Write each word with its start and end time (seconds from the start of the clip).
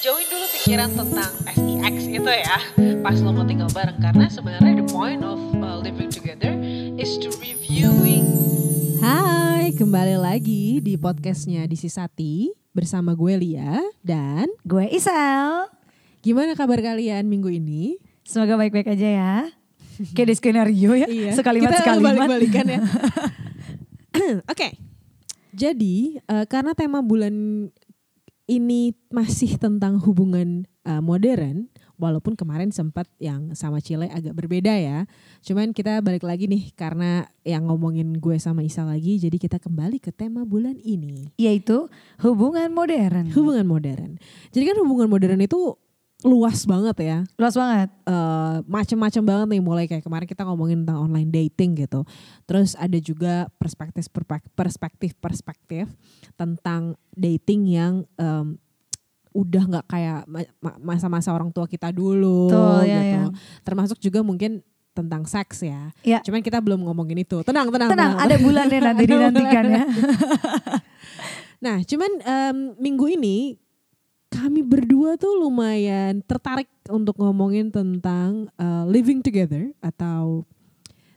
jauhin 0.00 0.26
dulu 0.26 0.46
pikiran 0.50 0.90
tentang 0.92 1.32
sex 1.44 1.94
itu 2.08 2.30
ya 2.30 2.58
pas 3.00 3.16
lo 3.20 3.32
mau 3.32 3.44
tinggal 3.44 3.68
bareng 3.68 4.00
karena 4.00 4.26
sebenarnya 4.26 4.80
the 4.80 4.86
point 4.88 5.20
of 5.20 5.36
uh, 5.60 5.76
living 5.76 6.08
together 6.08 6.56
is 6.96 7.20
to 7.20 7.28
reviewing 7.36 8.24
Hai, 9.00 9.72
kembali 9.72 10.16
lagi 10.16 10.80
di 10.80 10.96
podcastnya 10.96 11.64
Disi 11.64 11.88
Sati 11.88 12.52
bersama 12.72 13.12
gue 13.12 13.32
Lia 13.34 13.80
dan 14.04 14.44
Gue 14.60 14.88
Isel. 14.88 15.68
gimana 16.20 16.52
kabar 16.52 16.84
kalian 16.84 17.24
minggu 17.24 17.48
ini? 17.48 17.96
Semoga 18.28 18.60
baik-baik 18.60 18.92
aja 18.92 19.08
ya. 19.08 19.34
Kayak 20.12 20.28
di 20.28 20.34
skenario 20.36 20.92
ya. 20.92 21.08
Sekalimat 21.32 21.72
Iya. 21.72 21.76
kita 21.76 21.80
sekalimat. 21.80 22.12
balik-balikan 22.12 22.66
ya. 22.68 22.80
Oke, 24.52 24.76
jadi 25.56 25.96
eh, 26.20 26.44
karena 26.44 26.76
tema 26.76 27.00
bulan 27.00 27.32
ini 28.50 28.98
masih 29.14 29.54
tentang 29.62 30.02
hubungan 30.02 30.66
eh, 30.82 30.98
modern, 30.98 31.70
walaupun 32.00 32.34
kemarin 32.34 32.72
sempat 32.74 33.06
yang 33.20 33.52
sama 33.52 33.78
Chile 33.78 34.08
agak 34.08 34.32
berbeda 34.32 34.72
ya. 34.74 35.04
Cuman 35.44 35.76
kita 35.76 36.00
balik 36.00 36.24
lagi 36.24 36.48
nih 36.48 36.72
karena 36.72 37.28
yang 37.46 37.68
ngomongin 37.68 38.16
gue 38.18 38.40
sama 38.40 38.64
Isa 38.64 38.82
lagi, 38.82 39.20
jadi 39.20 39.36
kita 39.36 39.60
kembali 39.60 40.00
ke 40.00 40.10
tema 40.10 40.42
bulan 40.48 40.80
ini. 40.80 41.30
Yaitu 41.36 41.86
hubungan 42.24 42.72
modern. 42.72 43.30
Hubungan 43.30 43.68
modern. 43.68 44.16
Jadi 44.50 44.64
kan 44.64 44.76
hubungan 44.80 45.06
modern 45.06 45.38
itu 45.44 45.76
luas 46.20 46.68
banget 46.68 46.96
ya. 47.00 47.18
Luas 47.36 47.56
banget. 47.56 47.88
eh 48.04 48.56
macem-macem 48.68 49.22
banget 49.24 49.46
nih 49.50 49.62
mulai 49.62 49.84
kayak 49.88 50.04
kemarin 50.04 50.28
kita 50.28 50.44
ngomongin 50.44 50.84
tentang 50.84 51.08
online 51.08 51.30
dating 51.30 51.80
gitu. 51.80 52.04
Terus 52.44 52.76
ada 52.76 52.98
juga 52.98 53.48
perspektif 53.56 54.10
perspektif 54.52 55.16
perspektif 55.16 55.88
tentang 56.36 56.92
dating 57.12 57.72
yang 57.72 57.94
em, 58.14 58.60
udah 59.30 59.62
nggak 59.64 59.86
kayak 59.86 60.20
ma- 60.26 60.52
ma- 60.58 60.80
masa-masa 60.92 61.30
orang 61.30 61.48
tua 61.48 61.64
kita 61.64 61.88
dulu 61.88 62.50
Betul, 62.50 62.82
ya, 62.84 62.98
gitu. 62.98 63.16
ya. 63.16 63.22
Termasuk 63.62 63.98
juga 63.98 64.20
mungkin 64.20 64.60
tentang 64.90 65.22
seks 65.24 65.62
ya. 65.62 65.94
Ya. 66.02 66.18
Cuman 66.20 66.42
kita 66.42 66.58
belum 66.58 66.82
ngomongin 66.82 67.22
itu. 67.22 67.40
Tenang, 67.46 67.70
tenang, 67.70 67.94
Tenang, 67.94 68.18
ada 68.18 68.36
bulannya 68.36 68.78
nanti 68.82 69.04
dinantikan 69.14 69.64
ya. 69.70 69.84
Nah, 71.60 71.84
cuman 71.84 72.10
em, 72.20 72.56
minggu 72.76 73.06
ini 73.12 73.54
kami 74.30 74.62
berdua 74.62 75.18
tuh 75.18 75.42
lumayan 75.42 76.22
tertarik 76.22 76.70
untuk 76.86 77.18
ngomongin 77.18 77.74
tentang 77.74 78.46
eh, 78.54 78.84
living 78.86 79.20
together 79.20 79.74
atau 79.82 80.46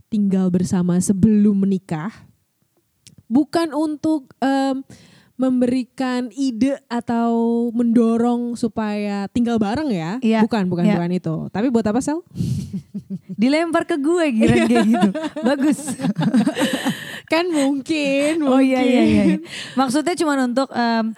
tinggal 0.09 0.49
bersama 0.49 0.97
sebelum 0.97 1.61
menikah. 1.61 2.09
Bukan 3.29 3.73
untuk 3.73 4.33
em, 4.37 4.85
memberikan 5.33 6.29
ide 6.37 6.77
atau 6.85 7.65
mendorong 7.73 8.53
supaya 8.53 9.25
tinggal 9.33 9.57
bareng 9.57 9.89
ya. 9.89 10.11
Iya, 10.21 10.45
Bukan, 10.45 10.69
bukan, 10.69 10.85
iya. 10.85 10.93
bukan 10.93 11.11
itu. 11.17 11.35
Tapi 11.49 11.73
buat 11.73 11.85
apa 11.89 11.97
Sel? 12.01 12.21
Dilempar 13.41 13.89
ke 13.89 13.97
gue 13.97 14.25
kira 14.37 14.55
kayak 14.69 14.85
gitu. 14.85 15.09
Bagus. 15.41 15.97
kan 17.33 17.49
mungkin, 17.49 18.45
Oh 18.45 18.61
iya 18.61 18.85
iya 18.85 19.01
iya. 19.01 19.01
mungkin. 19.25 19.39
Maksudnya 19.73 20.13
cuma 20.13 20.37
untuk 20.37 20.69
em, 20.69 21.17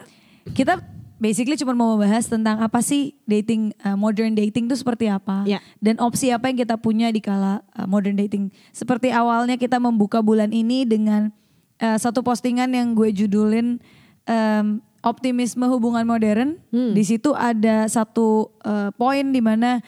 kita 0.56 0.80
basically 1.26 1.58
cuma 1.58 1.74
mau 1.74 1.98
membahas 1.98 2.30
tentang 2.30 2.62
apa 2.62 2.86
sih 2.86 3.18
dating 3.26 3.74
eh, 3.82 3.98
modern 3.98 4.38
dating 4.38 4.70
itu 4.70 4.78
seperti 4.78 5.10
apa 5.10 5.42
Ya. 5.50 5.58
dan 5.82 5.98
opsi 5.98 6.30
apa 6.30 6.46
yang 6.46 6.62
kita 6.62 6.78
punya 6.78 7.10
di 7.10 7.18
kala 7.18 7.66
eh, 7.74 7.90
modern 7.90 8.14
dating. 8.14 8.54
Seperti 8.70 9.10
awalnya 9.10 9.58
kita 9.58 9.82
membuka 9.82 10.22
bulan 10.22 10.54
ini 10.54 10.86
dengan 10.86 11.34
eh, 11.82 11.98
satu 11.98 12.22
postingan 12.22 12.70
yang 12.70 12.94
gue 12.94 13.10
judulin 13.10 13.82
em, 14.26 14.66
optimisme 15.02 15.66
hubungan 15.66 16.06
modern. 16.06 16.62
Hmm. 16.70 16.94
Di 16.94 17.02
situ 17.02 17.34
ada 17.34 17.90
satu 17.90 18.54
eh, 18.62 18.94
poin 18.94 19.26
di 19.26 19.42
mana 19.42 19.82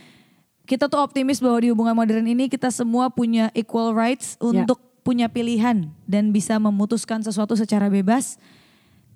kita 0.66 0.90
tuh 0.90 1.00
optimis 1.00 1.40
bahwa 1.40 1.58
di 1.62 1.70
hubungan 1.70 1.96
modern 1.96 2.26
ini 2.26 2.50
kita 2.50 2.74
semua 2.74 3.08
punya 3.08 3.54
equal 3.54 3.94
rights 3.94 4.36
Ya. 4.42 4.66
untuk 4.66 4.82
punya 5.06 5.32
pilihan 5.32 5.88
dan 6.04 6.36
bisa 6.36 6.60
memutuskan 6.60 7.24
sesuatu 7.24 7.56
secara 7.56 7.88
bebas. 7.88 8.36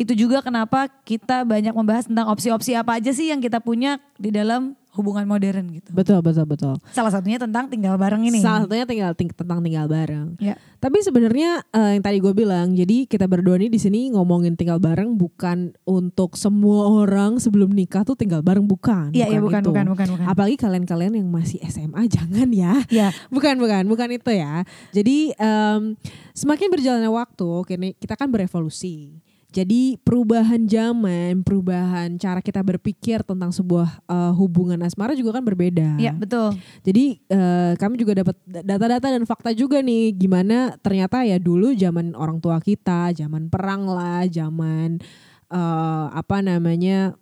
Itu 0.01 0.17
juga 0.17 0.41
kenapa 0.41 0.89
kita 1.05 1.45
banyak 1.45 1.77
membahas 1.77 2.09
tentang 2.09 2.25
opsi-opsi 2.33 2.73
apa 2.73 2.97
aja 2.97 3.13
sih 3.13 3.29
yang 3.29 3.37
kita 3.37 3.61
punya 3.61 4.01
di 4.17 4.33
dalam 4.33 4.73
hubungan 4.91 5.23
modern 5.23 5.71
gitu. 5.71 5.87
Betul, 5.95 6.19
betul, 6.19 6.43
betul. 6.43 6.75
Salah 6.91 7.13
satunya 7.13 7.39
tentang 7.39 7.71
tinggal 7.71 7.95
bareng 7.95 8.27
ini. 8.27 8.43
Salah 8.43 8.67
satunya 8.67 8.83
tinggal 8.83 9.15
ting- 9.15 9.31
tentang 9.31 9.63
tinggal 9.63 9.87
bareng. 9.87 10.35
Ya. 10.35 10.59
Tapi 10.83 10.99
sebenarnya 10.99 11.63
eh, 11.71 11.95
yang 11.95 12.03
tadi 12.03 12.17
gue 12.19 12.33
bilang, 12.35 12.75
jadi 12.75 13.07
kita 13.07 13.23
berdua 13.29 13.55
nih 13.55 13.71
di 13.71 13.79
sini 13.79 14.11
ngomongin 14.11 14.59
tinggal 14.59 14.83
bareng 14.83 15.15
bukan 15.15 15.71
untuk 15.87 16.35
semua 16.35 16.91
orang 16.91 17.39
sebelum 17.39 17.71
nikah 17.71 18.03
tuh 18.03 18.19
tinggal 18.19 18.43
bareng 18.43 18.67
bukan. 18.67 19.15
Iya, 19.15 19.31
iya 19.31 19.39
bukan, 19.39 19.63
itu. 19.63 19.71
bukan, 19.71 19.85
bukan, 19.95 20.07
bukan. 20.17 20.25
Apalagi 20.27 20.57
kalian-kalian 20.59 21.13
yang 21.23 21.27
masih 21.31 21.63
SMA 21.71 22.09
jangan 22.17 22.51
ya. 22.51 22.75
Ya. 22.91 23.15
Bukan, 23.31 23.55
bukan, 23.63 23.87
bukan 23.87 24.09
itu 24.11 24.31
ya. 24.35 24.67
Jadi 24.91 25.31
em, 25.39 25.95
semakin 26.35 26.67
berjalannya 26.67 27.11
waktu, 27.13 27.49
kini 27.63 27.95
kita 27.95 28.19
kan 28.19 28.27
berevolusi. 28.27 29.23
Jadi 29.51 29.99
perubahan 29.99 30.63
zaman, 30.63 31.43
perubahan 31.43 32.15
cara 32.15 32.39
kita 32.39 32.63
berpikir 32.63 33.19
tentang 33.27 33.51
sebuah 33.51 33.99
eh, 34.07 34.33
hubungan 34.39 34.79
asmara 34.79 35.11
juga 35.11 35.35
kan 35.35 35.43
berbeda. 35.43 35.99
Iya, 35.99 36.15
betul. 36.15 36.55
Jadi 36.87 37.19
eh, 37.27 37.75
kami 37.75 37.99
juga 37.99 38.23
dapat 38.23 38.39
data-data 38.47 39.11
dan 39.11 39.27
fakta 39.27 39.51
juga 39.51 39.83
nih 39.83 40.15
gimana 40.15 40.79
ternyata 40.79 41.27
ya 41.27 41.35
dulu 41.35 41.75
zaman 41.75 42.15
orang 42.15 42.39
tua 42.39 42.63
kita, 42.63 43.11
zaman 43.11 43.51
perang 43.51 43.91
lah, 43.91 44.23
zaman 44.31 45.03
eh, 45.51 46.05
apa 46.15 46.39
namanya 46.39 47.19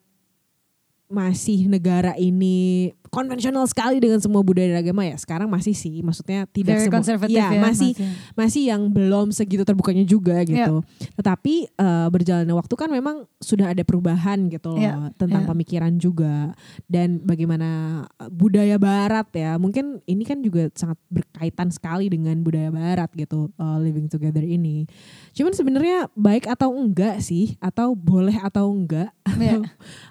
masih 1.10 1.66
negara 1.66 2.14
ini 2.14 2.94
konvensional 3.10 3.66
sekali 3.66 3.98
dengan 4.00 4.22
semua 4.22 4.42
budaya 4.42 4.78
dan 4.78 4.80
agama 4.86 5.06
ya. 5.06 5.18
Sekarang 5.18 5.50
masih 5.50 5.74
sih, 5.74 6.02
maksudnya 6.06 6.46
tidak 6.50 6.80
Very 6.80 6.90
semua. 6.90 7.28
Iya, 7.30 7.48
ya, 7.54 7.62
masih 7.62 7.92
masih. 7.98 8.10
masih 8.38 8.64
yang 8.70 8.82
belum 8.90 9.34
segitu 9.34 9.66
terbukanya 9.66 10.06
juga 10.06 10.42
gitu. 10.46 10.86
Tetapi 11.18 11.54
eh, 11.74 12.08
berjalannya 12.10 12.56
waktu 12.56 12.74
kan 12.78 12.90
memang 12.90 13.26
sudah 13.42 13.74
ada 13.74 13.84
perubahan 13.84 14.48
gitu 14.52 14.76
loh 14.76 14.80
Iya, 14.80 15.12
tentang 15.18 15.44
iya. 15.46 15.50
pemikiran 15.50 15.94
juga 15.98 16.54
dan 16.86 17.22
bagaimana 17.24 18.04
budaya 18.30 18.78
barat 18.78 19.28
ya. 19.34 19.58
Mungkin 19.58 20.02
ini 20.06 20.24
kan 20.24 20.40
juga 20.46 20.70
sangat 20.78 20.98
berkaitan 21.10 21.74
sekali 21.74 22.08
dengan 22.08 22.40
budaya 22.46 22.70
barat 22.70 23.10
gitu 23.18 23.50
eh, 23.58 23.78
living 23.82 24.08
together 24.08 24.44
ini. 24.46 24.86
Cuman 25.34 25.54
sebenarnya 25.54 26.08
baik 26.14 26.46
atau 26.48 26.72
enggak 26.74 27.20
sih 27.24 27.58
atau 27.60 27.98
boleh 27.98 28.38
atau 28.40 28.70
enggak? 28.72 29.12
Iya. 29.40 29.62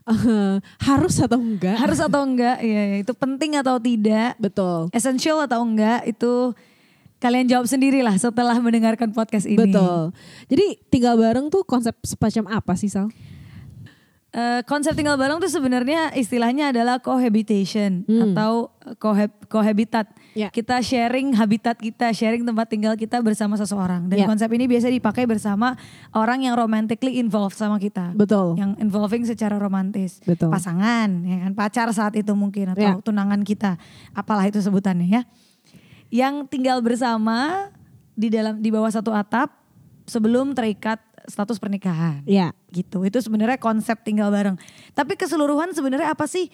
Eh, 0.09 0.56
harus 0.88 1.20
atau 1.20 1.36
enggak? 1.36 1.76
Harus 1.76 2.00
atau 2.00 2.25
enggak? 2.25 2.65
Iya, 2.65 2.82
itu 3.03 3.12
penting 3.12 3.59
atau 3.60 3.76
tidak? 3.76 4.38
Betul. 4.41 4.88
Essential 4.91 5.44
atau 5.44 5.65
enggak? 5.65 6.06
Itu 6.09 6.56
kalian 7.19 7.50
jawab 7.50 7.66
sendirilah 7.66 8.15
setelah 8.16 8.56
mendengarkan 8.62 9.10
podcast 9.10 9.47
ini. 9.47 9.59
Betul. 9.59 10.15
Jadi 10.47 10.66
tinggal 10.88 11.19
bareng 11.19 11.50
tuh 11.50 11.66
konsep 11.66 11.94
semacam 12.06 12.62
apa 12.62 12.72
sih 12.78 12.91
Sal? 12.91 13.10
Eh, 14.28 14.61
konsep 14.69 14.93
tinggal 14.93 15.16
bareng 15.16 15.41
tuh 15.41 15.49
sebenarnya 15.49 16.12
istilahnya 16.12 16.69
adalah 16.69 17.00
cohabitation 17.00 18.05
Hmm. 18.05 18.37
atau 18.37 18.69
cohab- 19.00 19.33
cohabitat. 19.49 20.05
Ya. 20.37 20.53
Kita 20.53 20.84
sharing 20.84 21.33
habitat 21.33 21.81
kita, 21.81 22.12
sharing 22.12 22.44
tempat 22.44 22.69
tinggal 22.69 22.93
kita 22.93 23.25
bersama 23.25 23.56
seseorang. 23.56 24.05
Dan 24.12 24.21
Ya. 24.21 24.27
konsep 24.28 24.53
ini 24.53 24.69
biasa 24.69 24.93
dipakai 24.93 25.25
bersama 25.25 25.81
orang 26.12 26.44
yang 26.44 26.61
romantically 26.61 27.16
involved 27.16 27.56
sama 27.56 27.81
kita. 27.81 28.12
Betul. 28.12 28.61
Yang 28.61 28.77
involving 28.84 29.25
secara 29.25 29.56
romantis. 29.56 30.21
Betul. 30.21 30.53
Pasangan, 30.53 31.09
ya 31.25 31.49
kan, 31.49 31.53
pacar 31.56 31.89
saat 31.97 32.12
itu 32.12 32.37
mungkin 32.37 32.77
atau 32.77 32.84
Ya. 32.84 32.93
tunangan 33.00 33.41
kita, 33.41 33.81
apalah 34.12 34.45
itu 34.45 34.60
sebutannya 34.60 35.09
ya. 35.09 35.22
Yang 36.12 36.53
tinggal 36.53 36.84
bersama 36.84 37.72
di 38.12 38.28
dalam 38.28 38.60
di 38.60 38.69
bawah 38.69 38.93
satu 38.93 39.09
atap 39.09 39.56
sebelum 40.05 40.53
terikat 40.53 41.00
status 41.28 41.56
pernikahan 41.56 42.25
Ya. 42.25 42.50
gitu. 42.69 43.05
Itu 43.05 43.21
sebenarnya 43.21 43.56
konsep 43.56 44.00
tinggal 44.00 44.28
bareng. 44.28 44.56
Tapi 44.91 45.15
keseluruhan 45.15 45.71
sebenarnya 45.71 46.11
apa 46.11 46.25
sih 46.25 46.48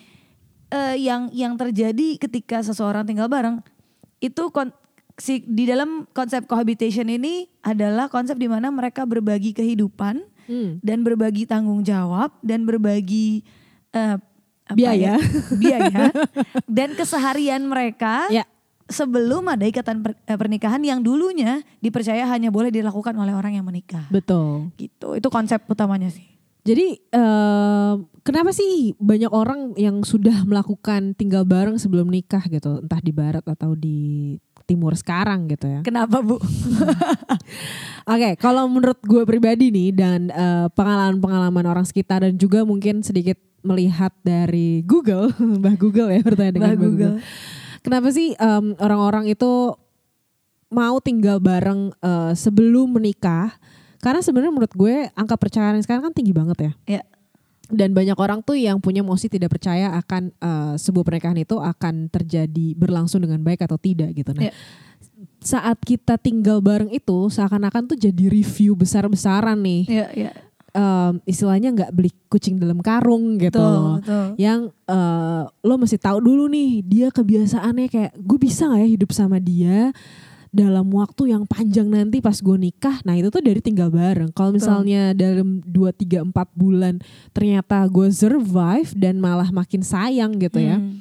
eh, 0.68 0.96
yang 0.98 1.30
yang 1.30 1.54
terjadi 1.54 2.18
ketika 2.18 2.60
seseorang 2.60 3.02
tinggal 3.02 3.26
bareng? 3.26 3.62
Itu 4.18 4.50
kon- 4.50 4.74
si 5.14 5.40
di 5.40 5.64
dalam 5.64 6.10
konsep 6.10 6.44
cohabitation 6.44 7.06
ini 7.06 7.46
adalah 7.60 8.06
konsep 8.08 8.34
di 8.34 8.46
mana 8.46 8.68
mereka 8.68 9.02
berbagi 9.04 9.54
kehidupan 9.54 10.26
Hmm. 10.44 10.76
dan 10.80 11.00
berbagi 11.00 11.46
tanggung 11.46 11.80
jawab 11.80 12.28
dan 12.40 12.66
berbagi 12.66 13.40
eh, 13.90 14.20
apa 14.62 14.76
Biaya. 14.76 15.16
ya? 15.16 15.16
biaya 15.54 16.12
dan 16.68 16.92
keseharian 16.92 17.62
mereka 17.62 18.28
Ya. 18.28 18.44
Sebelum 18.88 19.48
ada 19.48 19.64
ikatan 19.64 20.04
per- 20.04 20.18
eh, 20.28 20.36
pernikahan 20.36 20.80
yang 20.84 21.00
dulunya 21.00 21.64
dipercaya 21.80 22.28
hanya 22.28 22.52
boleh 22.52 22.68
dilakukan 22.68 23.16
oleh 23.16 23.32
orang 23.32 23.56
yang 23.56 23.64
menikah 23.64 24.04
Betul. 24.12 24.72
gitu 24.76 25.16
itu 25.16 25.28
konsep 25.32 25.64
utamanya 25.68 26.12
sih 26.12 26.26
Jadi 26.64 26.96
eh, 26.96 27.92
kenapa 28.24 28.48
sih 28.48 28.96
banyak 28.96 29.28
orang 29.28 29.76
yang 29.76 30.00
sudah 30.00 30.48
melakukan 30.48 31.12
tinggal 31.12 31.44
bareng 31.44 31.76
sebelum 31.76 32.08
nikah 32.08 32.40
gitu, 32.48 32.80
entah 32.80 33.04
di 33.04 33.12
barat 33.12 33.44
atau 33.44 33.76
di 33.76 34.32
timur 34.64 34.96
sekarang 34.96 35.44
gitu 35.52 35.68
ya. 35.68 35.80
kenapa 35.84 36.24
bu 36.24 36.40
Oke, 38.04 38.36
kalau 38.36 38.68
menurut 38.68 39.00
gue 39.00 39.24
pribadi 39.24 39.72
nih 39.72 39.92
dan 39.92 40.28
eh, 40.28 40.68
pengalaman-pengalaman 40.72 41.64
orang 41.64 41.84
sekitar 41.88 42.24
dan 42.24 42.36
juga 42.36 42.64
mungkin 42.64 43.00
sedikit 43.00 43.36
melihat 43.64 44.12
dari 44.20 44.84
Google, 44.84 45.32
Mbah 45.60 45.76
Google 45.80 46.12
ya 46.12 46.20
bertanya 46.20 46.52
dengan 46.52 46.76
Mbah 46.76 46.80
Mbah 46.80 46.88
Google. 46.88 47.14
Kenapa 47.84 48.08
sih 48.08 48.32
em, 48.32 48.72
orang-orang 48.80 49.28
itu 49.28 49.76
mau 50.72 50.96
tinggal 51.04 51.38
bareng 51.38 51.92
eh, 52.00 52.32
sebelum 52.32 52.96
menikah? 52.96 53.52
Karena 54.00 54.24
sebenarnya 54.24 54.52
menurut 54.52 54.72
gue 54.72 55.08
angka 55.12 55.36
perceraian 55.36 55.76
sekarang 55.84 56.08
kan 56.08 56.14
tinggi 56.16 56.32
banget 56.32 56.58
ya. 56.58 56.72
Ya. 57.00 57.02
Dan 57.68 57.96
banyak 57.96 58.16
orang 58.20 58.44
tuh 58.44 58.56
yang 58.60 58.76
punya 58.76 59.00
emosi 59.00 59.28
tidak 59.28 59.52
percaya 59.52 59.92
akan 60.00 60.32
eh, 60.32 60.74
sebuah 60.80 61.04
pernikahan 61.04 61.36
itu 61.36 61.60
akan 61.60 62.08
terjadi 62.08 62.72
berlangsung 62.72 63.20
dengan 63.20 63.44
baik 63.44 63.64
atau 63.64 63.76
tidak 63.76 64.16
gitu. 64.16 64.32
Nah, 64.32 64.48
Iya. 64.48 64.52
saat 65.44 65.76
kita 65.84 66.16
tinggal 66.16 66.64
bareng 66.64 66.88
itu 66.88 67.28
seakan-akan 67.28 67.84
tuh 67.84 68.00
jadi 68.00 68.32
review 68.32 68.72
besar-besaran 68.72 69.60
nih. 69.60 69.82
Ya, 69.88 70.06
ya. 70.16 70.32
Em, 70.74 71.22
istilahnya 71.22 71.70
nggak 71.70 71.94
beli 71.94 72.10
kucing 72.26 72.58
dalam 72.58 72.82
karung 72.82 73.38
gitu. 73.38 73.62
Betul, 73.62 74.02
betul. 74.02 74.26
Yang 74.42 74.60
eh, 74.90 75.42
lo 75.46 75.74
mesti 75.78 76.02
tahu 76.02 76.18
dulu 76.18 76.50
nih 76.50 76.82
dia 76.82 77.08
kebiasaannya 77.14 77.86
kayak 77.86 78.12
gue 78.18 78.38
bisa 78.42 78.66
nggak 78.66 78.82
ya 78.82 78.88
hidup 78.90 79.10
sama 79.14 79.38
dia 79.38 79.94
dalam 80.50 80.90
waktu 80.90 81.30
yang 81.30 81.46
panjang 81.46 81.86
nanti 81.86 82.18
pas 82.18 82.34
gue 82.34 82.58
nikah. 82.58 83.06
Nah 83.06 83.14
itu 83.14 83.30
tuh 83.30 83.38
dari 83.38 83.62
tinggal 83.62 83.86
bareng. 83.94 84.34
Kalau 84.34 84.50
misalnya 84.50 85.14
dalam 85.14 85.62
2, 85.62 85.94
3, 85.94 86.26
4 86.26 86.34
bulan 86.58 86.98
ternyata 87.30 87.78
gue 87.86 88.10
survive 88.10 88.90
dan 88.98 89.22
malah 89.22 89.54
makin 89.54 89.78
sayang 89.86 90.42
gitu 90.42 90.58
ya. 90.58 90.82
Hmm. 90.82 90.98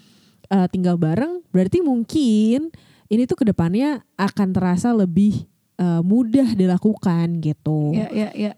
eh, 0.54 0.68
tinggal 0.70 1.02
bareng 1.02 1.42
berarti 1.50 1.82
mungkin 1.82 2.70
ini 3.10 3.26
tuh 3.26 3.42
ke 3.42 3.46
depannya 3.50 4.06
akan 4.22 4.54
terasa 4.54 4.94
lebih 4.94 5.50
eh, 5.82 6.02
mudah 6.06 6.54
dilakukan 6.54 7.42
gitu. 7.42 7.90
Ya, 7.90 8.14
ya, 8.14 8.30
ya. 8.38 8.54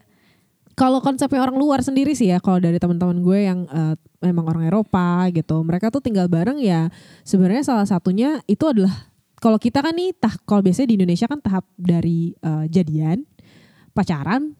Kalau 0.75 0.99
konsepnya 0.99 1.39
orang 1.39 1.55
luar 1.55 1.79
sendiri 1.79 2.11
sih 2.11 2.27
ya, 2.27 2.43
kalau 2.43 2.59
dari 2.59 2.75
teman-teman 2.75 3.23
gue 3.23 3.39
yang 3.47 3.63
eh, 3.71 3.95
memang 4.19 4.51
orang 4.51 4.67
Eropa 4.67 5.23
gitu, 5.31 5.63
mereka 5.63 5.87
tuh 5.87 6.03
tinggal 6.03 6.27
bareng 6.27 6.59
ya. 6.59 6.91
Sebenarnya 7.23 7.63
salah 7.63 7.87
satunya 7.87 8.43
itu 8.43 8.67
adalah 8.67 8.91
kalau 9.39 9.55
kita 9.55 9.79
kan 9.79 9.95
nih, 9.95 10.11
tah, 10.15 10.35
kalau 10.43 10.59
biasanya 10.59 10.91
di 10.91 10.95
Indonesia 10.99 11.31
kan 11.31 11.39
tahap 11.39 11.63
dari 11.79 12.35
eh, 12.35 12.65
jadian, 12.67 13.23
pacaran, 13.95 14.51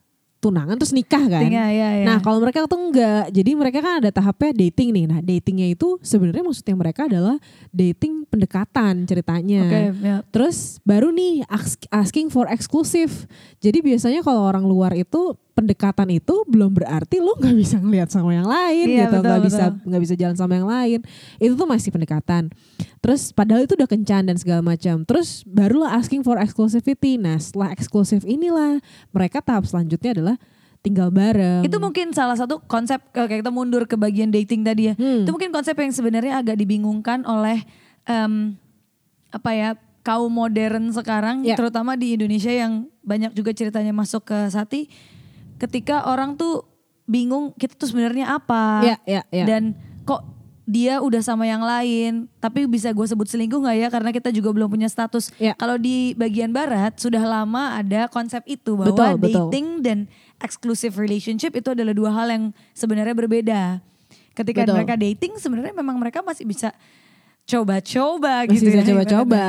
tunangan 0.46 0.78
terus 0.78 0.94
nikah 0.94 1.26
kan. 1.26 1.50
Ya, 1.50 1.74
ya, 1.74 1.90
ya. 2.00 2.06
Nah 2.06 2.22
kalau 2.22 2.38
mereka 2.38 2.70
tuh 2.70 2.78
enggak, 2.78 3.34
jadi 3.34 3.52
mereka 3.58 3.82
kan 3.82 3.94
ada 4.06 4.10
tahapnya 4.14 4.54
dating 4.54 4.94
nih. 4.94 5.06
Nah 5.10 5.20
datingnya 5.26 5.74
itu 5.74 5.98
sebenarnya 6.06 6.46
maksudnya 6.46 6.76
mereka 6.78 7.10
adalah 7.10 7.42
dating 7.74 8.25
pendekatan 8.36 9.08
ceritanya. 9.08 9.64
Oke, 9.64 9.82
ya. 10.04 10.18
Terus 10.28 10.84
baru 10.84 11.16
nih 11.16 11.48
ask- 11.48 11.88
asking 11.88 12.28
for 12.28 12.52
exclusive. 12.52 13.24
Jadi 13.64 13.80
biasanya 13.80 14.20
kalau 14.20 14.44
orang 14.44 14.68
luar 14.68 14.92
itu 14.92 15.40
pendekatan 15.56 16.12
itu 16.12 16.44
belum 16.52 16.76
berarti 16.76 17.24
lo 17.24 17.40
nggak 17.40 17.56
bisa 17.56 17.80
ngelihat 17.80 18.12
sama 18.12 18.36
yang 18.36 18.44
lain 18.44 18.86
Iya, 18.92 19.08
gitu, 19.08 19.18
nggak 19.24 19.42
bisa 19.48 19.64
nggak 19.88 20.02
bisa 20.04 20.14
jalan 20.20 20.36
sama 20.36 20.54
yang 20.60 20.68
lain. 20.68 21.00
Itu 21.40 21.56
tuh 21.56 21.64
masih 21.64 21.96
pendekatan. 21.96 22.52
Terus 23.00 23.32
padahal 23.32 23.64
itu 23.64 23.80
udah 23.80 23.88
kencan 23.88 24.28
dan 24.28 24.36
segala 24.36 24.60
macam. 24.60 25.08
Terus 25.08 25.48
barulah 25.48 25.96
asking 25.96 26.28
for 26.28 26.36
exclusivity. 26.36 27.16
Nah 27.16 27.40
setelah 27.40 27.72
eksklusif 27.72 28.28
inilah 28.28 28.84
mereka 29.16 29.40
tahap 29.40 29.64
selanjutnya 29.64 30.12
adalah 30.12 30.36
tinggal 30.84 31.10
bareng. 31.10 31.66
Itu 31.66 31.82
mungkin 31.82 32.14
salah 32.14 32.38
satu 32.38 32.62
konsep 32.68 33.02
oke 33.10 33.42
kita 33.42 33.50
mundur 33.50 33.90
ke 33.90 33.96
bagian 33.96 34.30
dating 34.30 34.62
tadi 34.62 34.92
ya. 34.92 34.94
Hmm. 34.94 35.24
Itu 35.24 35.32
mungkin 35.32 35.50
konsep 35.50 35.74
yang 35.74 35.90
sebenarnya 35.90 36.44
agak 36.44 36.60
dibingungkan 36.60 37.24
oleh 37.26 37.64
em, 38.06 38.56
apa 39.30 39.52
ya 39.52 39.70
kaum 40.02 40.30
modern 40.30 40.94
sekarang, 40.94 41.42
Ya. 41.42 41.58
terutama 41.58 41.98
di 41.98 42.14
Indonesia 42.14 42.54
yang 42.54 42.86
banyak 43.02 43.34
juga 43.34 43.52
ceritanya 43.52 43.90
masuk 43.90 44.30
ke 44.30 44.38
Sati. 44.50 44.86
Ketika 45.58 46.06
orang 46.06 46.38
tuh 46.38 46.62
bingung 47.06 47.54
kita 47.58 47.74
tuh 47.74 47.90
sebenarnya 47.90 48.34
apa 48.34 48.82
Ya, 48.82 48.98
ya, 49.06 49.22
ya. 49.30 49.46
dan 49.46 49.74
kok 50.04 50.22
dia 50.66 50.98
udah 50.98 51.22
sama 51.22 51.46
yang 51.46 51.62
lain, 51.62 52.26
tapi 52.42 52.66
bisa 52.66 52.90
gue 52.90 53.06
sebut 53.06 53.30
selingkuh 53.30 53.62
nggak 53.62 53.78
ya? 53.78 53.88
Karena 53.94 54.10
kita 54.10 54.34
juga 54.34 54.50
belum 54.50 54.66
punya 54.70 54.90
status. 54.90 55.30
Ya. 55.38 55.54
Kalau 55.54 55.78
di 55.78 56.18
bagian 56.18 56.50
barat 56.50 56.98
sudah 56.98 57.22
lama 57.22 57.78
ada 57.78 58.10
konsep 58.10 58.42
itu 58.50 58.74
bahwa 58.74 58.90
Betul, 58.90 59.14
betul. 59.22 59.50
dating 59.50 59.68
dan 59.86 59.98
exclusive 60.42 60.98
relationship 60.98 61.54
itu 61.54 61.70
adalah 61.74 61.94
dua 61.94 62.10
hal 62.14 62.28
yang 62.34 62.44
sebenarnya 62.74 63.14
berbeda. 63.14 63.62
Ketika 64.34 64.66
Betul. 64.66 64.74
mereka 64.82 64.94
dating 64.98 65.34
sebenarnya 65.38 65.74
memang 65.78 66.02
mereka 66.02 66.26
masih 66.26 66.50
bisa 66.50 66.74
coba-coba 67.46 68.44
masih 68.44 68.54
gitu 68.58 68.66
bisa 68.68 68.82
ya. 68.82 68.88
coba-coba 68.90 69.46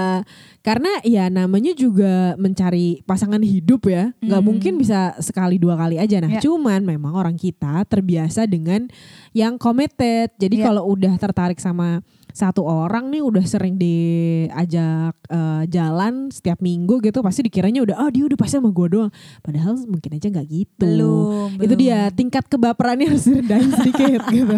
karena 0.60 0.92
ya 1.00 1.24
namanya 1.26 1.72
juga 1.72 2.36
mencari 2.36 3.00
pasangan 3.02 3.40
hidup 3.40 3.86
ya 3.86 4.12
Hmm. 4.18 4.42
mungkin 4.42 4.76
bisa 4.76 5.16
sekali 5.18 5.56
dua 5.56 5.74
kali 5.74 5.96
aja 5.96 6.18
nah 6.18 6.28
Ya. 6.28 6.40
cuman 6.40 6.82
memang 6.82 7.12
orang 7.12 7.34
kita 7.34 7.82
terbiasa 7.84 8.44
dengan 8.44 8.84
yang 9.32 9.56
committed 9.56 10.36
jadi 10.36 10.56
Ya. 10.56 10.64
kalau 10.66 10.84
udah 10.86 11.16
tertarik 11.16 11.56
sama 11.56 12.04
satu 12.30 12.60
orang 12.62 13.08
nih 13.08 13.24
udah 13.24 13.40
sering 13.42 13.80
diajak 13.80 15.16
eh, 15.26 15.62
jalan 15.66 16.28
setiap 16.28 16.60
minggu 16.60 17.00
gitu 17.00 17.24
pasti 17.24 17.40
dikiranya 17.42 17.80
udah 17.80 17.96
oh 17.96 18.10
dia 18.12 18.24
udah 18.24 18.36
pasti 18.36 18.60
sama 18.60 18.68
gue 18.68 18.88
doang 18.90 19.10
padahal 19.40 19.72
mungkin 19.82 20.10
aja 20.12 20.28
nggak 20.28 20.46
gitu 20.46 20.84
Belum, 20.84 21.48
itu 21.56 21.64
belum. 21.64 21.80
dia 21.80 21.98
tingkat 22.10 22.44
kebaperannya 22.44 23.08
harus 23.08 23.24
direndahin 23.30 23.72
sedikit 23.72 24.20
gitu 24.28 24.56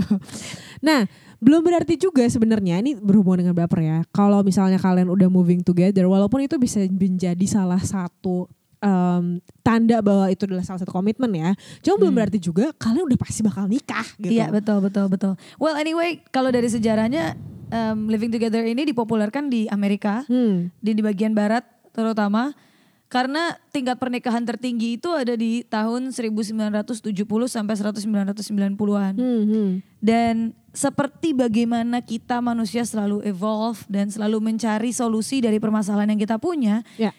nah 0.81 1.07
belum 1.39 1.63
berarti 1.63 1.95
juga 1.95 2.27
sebenarnya 2.27 2.83
ini 2.83 2.99
berhubungan 2.99 3.47
dengan 3.47 3.55
baper 3.55 3.81
ya. 3.83 3.99
Kalau 4.11 4.43
misalnya 4.43 4.79
kalian 4.79 5.07
udah 5.07 5.31
moving 5.31 5.63
together, 5.63 6.11
walaupun 6.11 6.43
itu 6.43 6.59
bisa 6.59 6.83
menjadi 6.83 7.47
salah 7.47 7.79
satu 7.79 8.51
em, 8.83 9.39
tanda 9.63 10.03
bahwa 10.03 10.27
itu 10.31 10.47
adalah 10.51 10.67
salah 10.67 10.83
satu 10.83 10.91
komitmen 10.91 11.31
ya. 11.35 11.55
Cuma 11.83 11.95
belum 12.03 12.15
berarti 12.15 12.39
juga 12.43 12.75
kalian 12.75 13.07
udah 13.07 13.19
pasti 13.19 13.41
bakal 13.47 13.71
nikah 13.71 14.07
gitu. 14.19 14.35
Hmm. 14.35 14.39
Iya 14.39 14.47
betul 14.51 14.79
betul 14.83 15.07
betul. 15.07 15.33
Well 15.63 15.79
anyway 15.79 16.23
kalau 16.35 16.51
dari 16.51 16.67
sejarahnya 16.67 17.39
em, 17.71 18.11
living 18.11 18.35
together 18.35 18.67
ini 18.67 18.83
dipopulerkan 18.91 19.47
di 19.47 19.71
Amerika 19.71 20.27
Hmm. 20.27 20.75
di 20.83 20.91
di 20.95 21.03
bagian 21.03 21.35
barat 21.39 21.63
terutama 21.95 22.55
karena 23.09 23.57
tingkat 23.73 23.97
pernikahan 23.97 24.45
tertinggi 24.45 25.01
itu 25.01 25.09
ada 25.17 25.33
di 25.33 25.65
tahun 25.65 26.13
1970 26.13 27.09
sampai 27.49 27.75
1990-an. 27.75 29.15
Hmm, 29.17 29.43
hmm. 29.49 29.71
Dan 29.97 30.53
seperti 30.77 31.33
bagaimana 31.33 32.05
kita 32.05 32.45
manusia 32.45 32.85
selalu 32.85 33.25
evolve 33.25 33.81
dan 33.89 34.13
selalu 34.13 34.45
mencari 34.45 34.93
solusi 34.93 35.41
dari 35.41 35.57
permasalahan 35.57 36.13
yang 36.15 36.21
kita 36.21 36.37
punya, 36.37 36.85
Ya. 37.01 37.17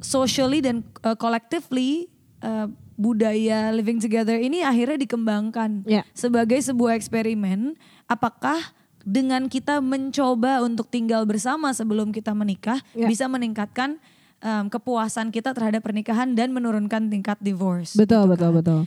socially 0.00 0.64
dan 0.64 0.80
uh, 1.04 1.12
collectively 1.14 2.08
uh, 2.40 2.72
budaya 2.96 3.68
living 3.76 4.00
together 4.00 4.40
ini 4.40 4.64
akhirnya 4.64 4.96
dikembangkan 5.04 5.84
Ya. 5.84 6.02
sebagai 6.16 6.56
sebuah 6.64 6.96
eksperimen. 6.96 7.76
Apakah 8.08 8.56
dengan 9.04 9.52
kita 9.52 9.84
mencoba 9.84 10.64
untuk 10.64 10.88
tinggal 10.88 11.28
bersama 11.28 11.76
sebelum 11.76 12.08
kita 12.08 12.32
menikah 12.32 12.80
Ya. 12.96 13.04
bisa 13.04 13.28
meningkatkan 13.28 14.00
um, 14.46 14.64
kepuasan 14.70 15.34
kita 15.34 15.50
terhadap 15.50 15.82
pernikahan 15.82 16.38
dan 16.38 16.54
menurunkan 16.54 17.10
tingkat 17.10 17.36
divorce? 17.42 17.98
Betul, 17.98 18.30
gitu 18.30 18.38
betul, 18.38 18.50
kan. 18.54 18.58
betul. 18.62 18.80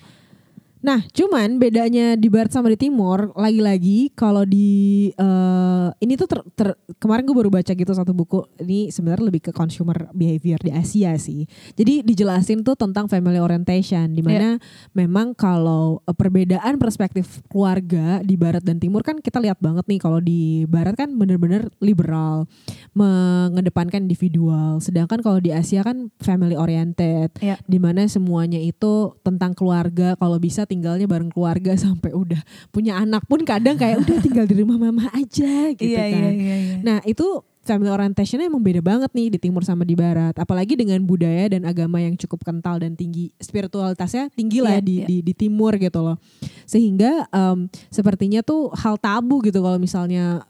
Nah, 0.79 1.03
cuman 1.11 1.59
bedanya 1.59 2.15
di 2.15 2.31
barat 2.31 2.55
sama 2.55 2.71
di 2.71 2.79
timur, 2.79 3.35
lagi-lagi 3.35 4.15
kalau 4.15 4.47
di 4.47 5.11
eh, 5.11 5.87
ini 5.99 6.15
tuh 6.15 6.27
ter- 6.31 6.47
ter- 6.55 6.79
kemarin 7.03 7.27
gue 7.27 7.35
baru 7.35 7.51
baca 7.51 7.67
gitu 7.75 7.91
satu 7.91 8.15
buku. 8.15 8.47
Ini 8.63 8.87
sebenarnya 8.87 9.27
lebih 9.27 9.41
ke 9.43 9.51
consumer 9.51 10.07
behavior 10.15 10.55
di 10.63 10.71
Asia 10.71 11.19
sih. 11.19 11.43
Jadi 11.75 12.07
dijelasin 12.07 12.63
tuh 12.63 12.79
tentang 12.79 13.11
family 13.11 13.43
orientation, 13.43 14.07
di 14.15 14.23
mana 14.23 14.55
memang 14.95 15.35
kalau 15.35 15.99
eh, 16.07 16.15
perbedaan 16.15 16.79
perspektif 16.79 17.43
keluarga 17.51 18.23
di 18.23 18.39
barat 18.39 18.63
dan 18.63 18.79
timur 18.79 19.03
kan 19.03 19.19
kita 19.19 19.43
lihat 19.43 19.59
banget 19.59 19.83
nih 19.83 19.99
kalau 19.99 20.23
di 20.23 20.63
barat 20.63 20.95
kan 20.95 21.11
bener-bener 21.11 21.67
liberal, 21.83 22.47
mengedepankan 22.95 24.07
individual. 24.07 24.79
Sedangkan 24.79 25.19
kalau 25.19 25.43
di 25.43 25.51
Asia 25.51 25.83
kan 25.83 26.07
family 26.23 26.55
oriented 26.55 27.35
Ya. 27.43 27.59
di 27.67 27.83
mana 27.83 28.07
semuanya 28.07 28.63
itu 28.63 29.11
tentang 29.27 29.51
keluarga 29.51 30.15
kalau 30.15 30.39
bisa 30.39 30.68
tinggalnya 30.69 31.03
bareng 31.03 31.27
keluarga 31.27 31.73
sampai 31.81 32.13
udah 32.13 32.37
punya 32.69 32.95
anak 32.95 33.25
pun 33.25 33.41
kadang 33.41 33.73
kayak 33.73 33.99
udah 33.99 34.17
tinggal 34.21 34.45
di 34.45 34.55
rumah 34.55 34.77
mama 34.77 35.09
aja 35.11 35.73
gitu 35.73 35.89
Iya, 35.89 36.05
kan. 36.05 36.21
iya, 36.21 36.31
iya, 36.31 36.55
iya. 36.55 36.75
nah 36.85 36.97
itu 37.03 37.25
family 37.59 37.89
orientationnya 37.89 38.45
emang 38.45 38.61
beda 38.61 38.81
banget 38.81 39.11
nih 39.11 39.29
di 39.29 39.39
timur 39.39 39.61
sama 39.61 39.85
di 39.85 39.93
barat. 39.93 40.33
Apalagi 40.33 40.73
dengan 40.73 40.97
budaya 40.99 41.53
dan 41.53 41.69
agama 41.69 42.01
yang 42.01 42.17
cukup 42.17 42.41
kental 42.41 42.81
dan 42.81 42.97
tinggi. 42.97 43.29
Spiritualitasnya 43.37 44.33
tinggi 44.33 44.57
lah 44.57 44.77
Iya, 44.77 44.81
di, 44.81 44.95
iya. 44.95 45.05
di 45.05 45.17
di 45.21 45.33
timur 45.37 45.77
gitu 45.77 46.01
loh. 46.01 46.17
Sehingga 46.65 47.29
em, 47.29 47.69
sepertinya 47.87 48.41
tuh 48.41 48.73
hal 48.73 48.97
tabu 48.97 49.45
gitu 49.45 49.61
kalau 49.61 49.77
misalnya 49.77 50.49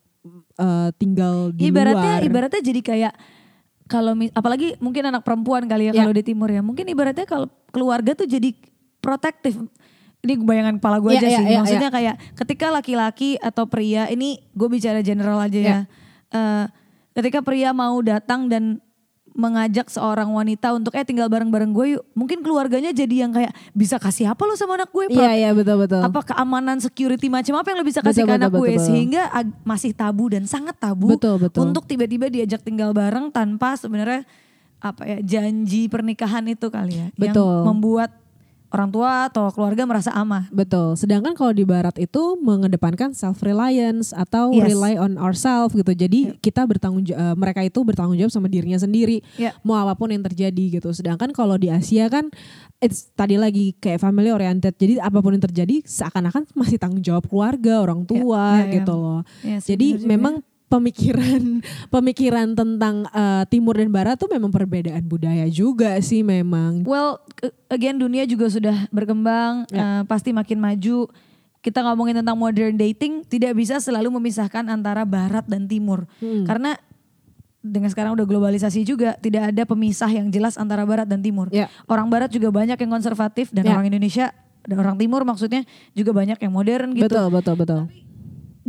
eh, 0.55 0.89
tinggal 0.95 1.51
di 1.51 1.67
ibaratnya 1.67 2.23
luar. 2.23 2.23
ibaratnya 2.23 2.61
jadi 2.63 2.81
kayak 2.81 3.13
kalau 3.83 4.15
apalagi 4.31 4.79
mungkin 4.79 5.03
anak 5.03 5.25
perempuan 5.25 5.65
kali 5.65 5.89
ya 5.89 5.93
Ya. 5.93 6.01
kalau 6.03 6.15
di 6.15 6.23
timur 6.23 6.47
ya. 6.47 6.63
Mungkin 6.63 6.87
ibaratnya 6.87 7.27
kalau 7.27 7.51
keluarga 7.75 8.15
tuh 8.15 8.31
jadi 8.31 8.55
protektif 8.99 9.59
ini 10.19 10.33
bayangan 10.35 10.75
kepala 10.79 10.99
gue 10.99 11.11
Ya, 11.15 11.19
aja 11.23 11.27
ya, 11.27 11.39
sih 11.39 11.45
ya, 11.47 11.59
maksudnya 11.63 11.89
kayak 11.91 12.15
ketika 12.35 12.67
laki-laki 12.69 13.39
atau 13.39 13.63
pria 13.65 14.11
ini 14.11 14.43
gue 14.51 14.67
bicara 14.67 14.99
general 14.99 15.39
aja 15.39 15.59
ya, 15.59 15.67
Ya. 15.69 15.79
Eh, 16.29 16.65
ketika 17.15 17.39
pria 17.41 17.71
mau 17.71 17.97
datang 18.03 18.51
dan 18.51 18.83
mengajak 19.39 19.87
seorang 19.87 20.27
wanita 20.35 20.75
untuk 20.75 20.91
eh 20.91 21.05
tinggal 21.07 21.31
bareng-bareng 21.31 21.71
gue 21.71 21.85
yuk. 21.95 22.03
Mungkin 22.11 22.43
keluarganya 22.43 22.91
jadi 22.91 23.23
yang 23.23 23.31
kayak 23.31 23.55
bisa 23.71 23.95
kasih 23.95 24.27
apa 24.27 24.43
lo 24.43 24.59
sama 24.59 24.75
anak 24.75 24.91
gue? 24.91 25.15
Iya 25.15 25.31
iya 25.31 25.49
betul 25.55 25.79
betul. 25.79 26.03
Apa 26.03 26.35
keamanan 26.35 26.83
security 26.83 27.31
macam 27.31 27.55
apa 27.55 27.71
yang 27.71 27.79
lo 27.79 27.85
bisa 27.87 28.03
kasih 28.03 28.27
Betul, 28.27 28.35
ke 28.35 28.39
anak 28.43 28.51
betul, 28.51 28.59
gue 28.59 28.71
betul. 28.75 28.85
sehingga 28.91 29.21
masih 29.63 29.91
tabu 29.95 30.27
dan 30.27 30.43
sangat 30.43 30.75
tabu 30.75 31.15
Betul, 31.15 31.39
betul. 31.39 31.71
untuk 31.71 31.87
tiba-tiba 31.87 32.27
diajak 32.27 32.59
tinggal 32.67 32.91
bareng 32.91 33.31
tanpa 33.31 33.79
sebenarnya 33.79 34.27
apa 34.79 35.03
ya 35.07 35.17
janji 35.23 35.87
pernikahan 35.87 36.43
itu 36.47 36.67
kali 36.67 36.99
ya 36.99 37.07
Betul. 37.15 37.63
yang 37.63 37.67
membuat 37.67 38.11
orang 38.69 38.89
tua 38.93 39.11
atau 39.29 39.49
keluarga 39.49 39.83
merasa 39.89 40.13
aman. 40.13 40.45
Betul. 40.53 40.93
Sedangkan 40.93 41.33
kalau 41.33 41.53
di 41.53 41.65
barat 41.65 41.97
itu 41.97 42.37
mengedepankan 42.37 43.17
self 43.17 43.41
reliance 43.41 44.13
atau 44.13 44.53
Yes. 44.53 44.73
rely 44.73 44.93
on 44.97 45.17
ourselves 45.17 45.73
gitu. 45.73 45.89
Jadi 45.93 46.37
kita 46.37 46.65
bertanggung 46.69 47.05
eh, 47.09 47.35
mereka 47.37 47.65
itu 47.65 47.81
bertanggung 47.81 48.17
jawab 48.17 48.33
sama 48.33 48.45
dirinya 48.45 48.77
sendiri. 48.77 49.25
Ya. 49.41 49.57
Mau 49.65 49.77
apa 49.77 49.97
pun 49.97 50.13
yang 50.13 50.21
terjadi 50.21 50.79
gitu. 50.81 50.89
Sedangkan 50.93 51.33
kalau 51.33 51.57
di 51.57 51.73
Asia 51.73 52.09
kan 52.13 52.29
it's 52.77 53.09
tadi 53.17 53.35
lagi 53.41 53.73
kayak 53.81 53.99
family 54.01 54.29
oriented. 54.29 54.77
Jadi 54.77 55.01
apa 55.01 55.17
pun 55.19 55.33
yang 55.33 55.43
terjadi 55.43 55.81
seakan-akan 55.83 56.45
masih 56.59 56.77
tanggung 56.77 57.01
jawab 57.01 57.25
keluarga, 57.25 57.81
orang 57.81 58.05
tua 58.05 58.63
ya, 58.63 58.69
ya. 58.69 58.73
gitu 58.81 58.93
loh. 58.93 59.21
Ya 59.41 59.57
sih, 59.59 59.73
Jadi 59.75 60.05
memang 60.05 60.45
pemikiran 60.69 61.59
pemikiran 61.95 62.53
tentang 62.53 63.09
eh, 63.09 63.43
timur 63.49 63.75
dan 63.75 63.89
barat 63.89 64.15
tuh 64.15 64.29
memang 64.29 64.53
perbedaan 64.53 65.01
budaya 65.03 65.49
juga 65.49 65.97
sih 65.99 66.21
memang. 66.21 66.85
Well, 66.85 67.19
again 67.67 67.97
dunia 67.97 68.23
juga 68.23 68.47
sudah 68.47 68.87
berkembang, 68.89 69.65
Ya. 69.73 69.99
eh, 69.99 70.01
pasti 70.05 70.29
makin 70.31 70.61
maju. 70.61 71.09
Kita 71.59 71.83
ngomongin 71.83 72.23
tentang 72.23 72.39
modern 72.39 72.79
dating, 72.79 73.27
tidak 73.27 73.51
bisa 73.51 73.83
selalu 73.83 74.07
memisahkan 74.15 74.63
antara 74.71 75.03
barat 75.03 75.43
dan 75.43 75.67
timur. 75.67 76.07
Hmm. 76.23 76.47
Karena 76.47 76.79
dengan 77.59 77.91
sekarang 77.91 78.15
udah 78.15 78.23
globalisasi 78.23 78.87
juga, 78.87 79.19
tidak 79.19 79.51
ada 79.51 79.67
pemisah 79.67 80.07
yang 80.07 80.31
jelas 80.31 80.55
antara 80.55 80.87
barat 80.87 81.03
dan 81.03 81.19
timur. 81.19 81.51
Ya. 81.51 81.67
Orang 81.83 82.07
barat 82.07 82.31
juga 82.31 82.47
banyak 82.47 82.79
yang 82.79 82.87
konservatif 82.87 83.51
dan 83.51 83.67
Ya. 83.67 83.75
orang 83.75 83.91
Indonesia 83.91 84.31
dan 84.63 84.77
orang 84.79 84.95
timur 84.95 85.27
maksudnya 85.27 85.67
juga 85.91 86.15
banyak 86.15 86.39
yang 86.39 86.53
modern 86.55 86.95
gitu. 86.95 87.11
Betul 87.11 87.27
betul 87.27 87.55
betul. 87.59 87.81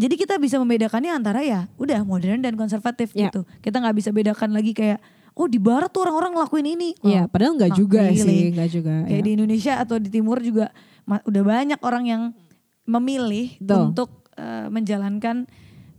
Jadi 0.00 0.14
kita 0.16 0.40
bisa 0.40 0.56
membedakannya 0.56 1.12
antara 1.12 1.44
ya 1.44 1.68
udah 1.76 2.00
modern 2.02 2.40
dan 2.40 2.56
konservatif 2.56 3.12
Ya. 3.12 3.28
gitu. 3.28 3.44
Kita 3.60 3.76
nggak 3.76 3.96
bisa 4.00 4.08
bedakan 4.10 4.56
lagi 4.56 4.72
kayak 4.72 4.96
oh 5.36 5.44
di 5.44 5.60
barat 5.60 5.92
tuh 5.92 6.08
orang-orang 6.08 6.40
ngelakuin 6.40 6.66
ini. 6.72 6.90
Iya, 7.04 7.28
Oh, 7.28 7.28
padahal 7.28 7.60
nggak 7.60 7.72
juga 7.76 8.08
really. 8.08 8.16
sih, 8.24 8.40
nggak 8.56 8.68
juga. 8.72 8.94
Kayak 9.04 9.20
ya. 9.20 9.24
di 9.24 9.30
Indonesia 9.36 9.72
atau 9.76 9.96
di 10.00 10.08
timur 10.08 10.40
juga 10.40 10.72
udah 11.04 11.42
banyak 11.44 11.80
orang 11.84 12.04
yang 12.08 12.22
memilih 12.88 13.60
Betul. 13.60 13.92
untuk 13.92 14.10
eh, 14.34 14.66
menjalankan 14.72 15.44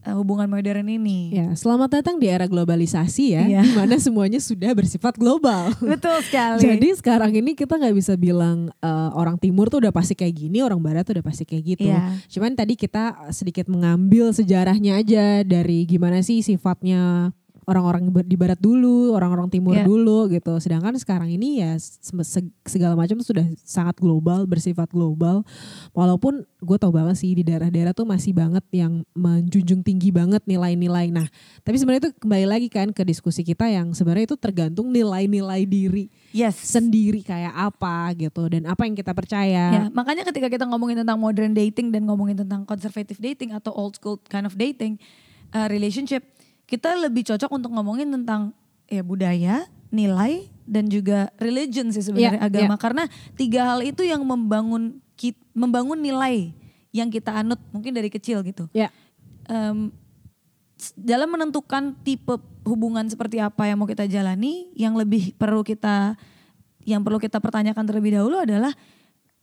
eh, 0.01 0.15
hubungan 0.15 0.49
modern 0.49 0.85
ini. 0.85 1.33
Ya, 1.33 1.53
selamat 1.53 2.01
datang 2.01 2.17
di 2.17 2.27
era 2.27 2.45
globalisasi 2.45 3.25
ya, 3.33 3.43
Iya. 3.45 3.61
di 3.61 3.71
mana 3.73 3.95
semuanya 3.97 4.41
sudah 4.41 4.73
bersifat 4.73 5.17
global. 5.17 5.71
Betul 5.93 6.21
sekali. 6.25 6.61
Jadi 6.61 6.87
sekarang 6.97 7.31
ini 7.33 7.53
kita 7.53 7.77
nggak 7.77 7.95
bisa 7.95 8.13
bilang 8.15 8.69
eh, 8.81 9.09
orang 9.13 9.37
timur 9.37 9.69
tuh 9.69 9.81
udah 9.81 9.93
pasti 9.93 10.13
kayak 10.13 10.33
gini, 10.35 10.61
orang 10.61 10.81
barat 10.81 11.05
tuh 11.05 11.19
udah 11.19 11.25
pasti 11.25 11.43
kayak 11.45 11.63
gitu. 11.77 11.89
Iya. 11.89 12.17
Cuman 12.27 12.57
tadi 12.57 12.73
kita 12.73 13.29
sedikit 13.29 13.69
mengambil 13.69 14.33
sejarahnya 14.33 14.97
aja 14.97 15.41
dari 15.41 15.85
gimana 15.85 16.21
sih 16.21 16.41
sifatnya 16.41 17.33
orang-orang 17.71 18.11
di 18.27 18.35
barat 18.35 18.59
dulu, 18.59 19.15
orang-orang 19.15 19.47
timur 19.47 19.71
Iya. 19.71 19.87
dulu 19.87 20.27
gitu. 20.27 20.59
Sedangkan 20.59 20.91
sekarang 20.99 21.31
ini 21.31 21.63
ya 21.63 21.79
se- 21.79 22.03
se- 22.27 22.51
segala 22.67 22.99
macam 22.99 23.23
sudah 23.23 23.47
sangat 23.63 23.95
global, 24.03 24.43
bersifat 24.43 24.91
global. 24.91 25.47
Walaupun 25.95 26.43
gue 26.43 26.77
tau 26.77 26.91
banget 26.91 27.15
sih 27.23 27.31
di 27.31 27.47
daerah-daerah 27.47 27.95
tuh 27.95 28.03
masih 28.03 28.35
banget 28.35 28.61
yang 28.75 29.07
menjunjung 29.15 29.81
tinggi 29.81 30.11
banget 30.11 30.43
nilai-nilai. 30.43 31.09
Nah, 31.15 31.31
tapi 31.63 31.79
sebenarnya 31.79 32.11
itu 32.11 32.11
kembali 32.19 32.45
lagi 32.45 32.67
kan 32.67 32.91
ke 32.91 33.07
diskusi 33.07 33.41
kita 33.41 33.71
yang 33.71 33.95
sebenarnya 33.95 34.35
itu 34.35 34.37
tergantung 34.37 34.91
nilai-nilai 34.91 35.63
diri 35.63 36.11
yes. 36.35 36.59
sendiri 36.59 37.23
kayak 37.23 37.55
apa 37.55 38.11
gitu 38.19 38.51
dan 38.51 38.67
apa 38.67 38.83
yang 38.83 38.93
kita 38.99 39.15
percaya. 39.15 39.65
Ya, 39.71 39.83
makanya 39.95 40.27
ketika 40.27 40.51
kita 40.51 40.67
ngomongin 40.67 41.01
tentang 41.07 41.17
modern 41.17 41.55
dating 41.55 41.95
dan 41.95 42.03
ngomongin 42.03 42.35
tentang 42.35 42.67
conservative 42.67 43.17
dating 43.17 43.55
atau 43.55 43.71
old 43.71 43.95
school 43.95 44.19
kind 44.27 44.43
of 44.43 44.53
dating 44.59 44.99
uh, 45.55 45.67
relationship, 45.71 46.25
kita 46.71 46.95
lebih 46.95 47.27
cocok 47.27 47.51
untuk 47.51 47.71
ngomongin 47.75 48.07
tentang 48.07 48.55
ya 48.87 49.03
budaya, 49.03 49.67
nilai 49.91 50.47
dan 50.63 50.87
juga 50.87 51.27
religion 51.35 51.91
sih 51.91 51.99
sebenarnya 51.99 52.39
Ya, 52.39 52.47
agama 52.47 52.79
karena 52.79 53.03
tiga 53.35 53.75
hal 53.75 53.83
itu 53.83 54.07
yang 54.07 54.23
membangun 54.23 55.03
membangun 55.51 55.99
nilai 55.99 56.55
yang 56.95 57.11
kita 57.11 57.35
anut 57.35 57.59
mungkin 57.69 57.91
dari 57.91 58.07
kecil 58.07 58.39
gitu. 58.41 58.71
Ya. 58.71 58.87
Em, 59.45 59.91
s- 60.73 60.95
dalam 60.95 61.27
menentukan 61.27 61.93
tipe 62.01 62.39
hubungan 62.63 63.03
seperti 63.05 63.37
apa 63.37 63.67
yang 63.67 63.77
mau 63.77 63.85
kita 63.85 64.07
jalani, 64.07 64.71
yang 64.73 64.95
lebih 64.95 65.35
perlu 65.35 65.61
kita 65.61 66.15
yang 66.81 67.05
perlu 67.05 67.21
kita 67.21 67.37
pertanyakan 67.37 67.85
terlebih 67.85 68.17
dahulu 68.17 68.41
adalah 68.41 68.73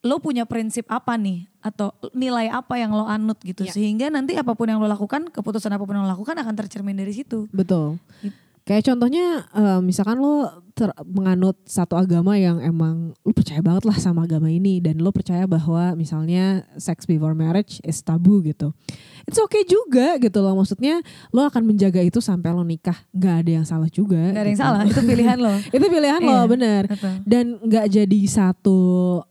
lo 0.06 0.22
punya 0.22 0.46
prinsip 0.46 0.86
apa 0.86 1.18
nih 1.18 1.50
atau 1.58 1.90
nilai 2.14 2.46
apa 2.46 2.78
yang 2.78 2.94
lo 2.94 3.04
anut 3.04 3.34
gitu 3.42 3.66
Ya. 3.66 3.74
sehingga 3.74 4.06
nanti 4.14 4.38
apa 4.38 4.54
pun 4.54 4.70
yang 4.70 4.78
lo 4.78 4.86
lakukan, 4.86 5.26
keputusan 5.34 5.74
apa 5.74 5.82
pun 5.82 5.98
yang 5.98 6.06
lo 6.06 6.10
lakukan 6.14 6.38
akan 6.38 6.54
tercermin 6.54 6.94
dari 6.94 7.10
situ. 7.10 7.50
Betul. 7.50 7.98
Gitu. 8.22 8.47
Kayak 8.68 8.84
contohnya 8.84 9.48
eh, 9.48 9.80
misalkan 9.80 10.20
lo 10.20 10.44
ter- 10.76 10.92
menganut 11.08 11.56
satu 11.64 11.96
agama 11.96 12.36
yang 12.36 12.60
emang 12.60 13.16
lo 13.24 13.32
percaya 13.32 13.64
banget 13.64 13.88
lah 13.88 13.96
sama 13.96 14.28
agama 14.28 14.52
ini 14.52 14.76
dan 14.76 15.00
lo 15.00 15.08
percaya 15.08 15.48
bahwa 15.48 15.96
misalnya 15.96 16.68
sex 16.76 17.08
before 17.08 17.32
marriage 17.32 17.80
is 17.80 17.96
tabu 18.04 18.44
gitu. 18.44 18.76
It's 19.24 19.40
okay 19.40 19.64
juga 19.64 20.20
gitu 20.20 20.44
loh 20.44 20.52
maksudnya 20.52 21.00
lo 21.32 21.48
akan 21.48 21.64
menjaga 21.64 22.04
itu 22.04 22.20
sampai 22.20 22.52
lo 22.52 22.60
nikah. 22.60 23.08
nggak 23.08 23.34
ada 23.40 23.50
yang 23.56 23.64
salah 23.64 23.88
juga. 23.88 24.20
Gak 24.36 24.44
ada 24.44 24.50
yang 24.52 24.60
gitu. 24.60 24.68
salah, 24.68 24.82
itu 24.84 25.00
pilihan 25.00 25.38
lo. 25.40 25.54
itu 25.80 25.86
pilihan 25.88 26.20
lo 26.20 26.28
Iya, 26.28 26.40
bener. 26.44 26.82
betul. 26.92 27.12
Dan 27.24 27.44
nggak 27.64 27.86
jadi 27.88 28.20
satu 28.28 28.80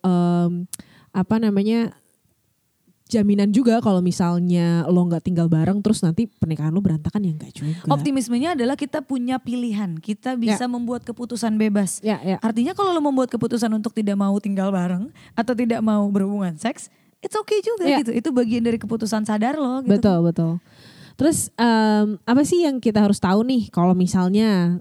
em, 0.01 0.65
apa 1.13 1.35
namanya 1.37 1.93
jaminan 3.07 3.49
juga 3.49 3.79
kalau 3.79 3.99
misalnya 3.99 4.83
lo 4.85 5.03
nggak 5.03 5.23
tinggal 5.23 5.47
bareng 5.47 5.79
terus 5.79 6.03
nanti 6.03 6.27
pernikahan 6.27 6.69
lo 6.69 6.79
berantakan 6.79 7.23
ya 7.23 7.31
nggak 7.33 7.51
juga. 7.51 7.87
Optimismenya 7.89 8.53
adalah 8.53 8.75
kita 8.75 9.01
punya 9.01 9.39
pilihan, 9.39 9.97
kita 9.97 10.35
bisa 10.35 10.67
membuat 10.67 11.03
keputusan 11.03 11.55
bebas. 11.55 12.03
Ya 12.03 12.19
ya. 12.21 12.37
Artinya 12.39 12.75
kalau 12.75 12.91
lo 12.91 12.99
membuat 12.99 13.31
keputusan 13.31 13.71
untuk 13.71 13.95
tidak 13.95 14.15
mau 14.15 14.35
tinggal 14.37 14.69
bareng 14.69 15.09
atau 15.33 15.53
tidak 15.55 15.79
mau 15.79 16.03
berhubungan 16.11 16.59
seks, 16.59 16.91
it's 17.19 17.33
okay 17.33 17.63
juga 17.63 17.87
Ya. 17.87 18.03
gitu. 18.03 18.11
Itu 18.11 18.29
bagian 18.29 18.61
dari 18.61 18.77
keputusan 18.77 19.23
sadar 19.23 19.55
lo 19.55 19.81
gitu. 19.81 19.97
Betul 19.97 20.17
betul. 20.27 20.51
Terus 21.17 21.49
em, 21.57 22.21
apa 22.21 22.41
sih 22.45 22.61
yang 22.61 22.77
kita 22.77 23.01
harus 23.01 23.17
tahu 23.17 23.41
nih 23.41 23.73
kalau 23.73 23.97
misalnya 23.97 24.77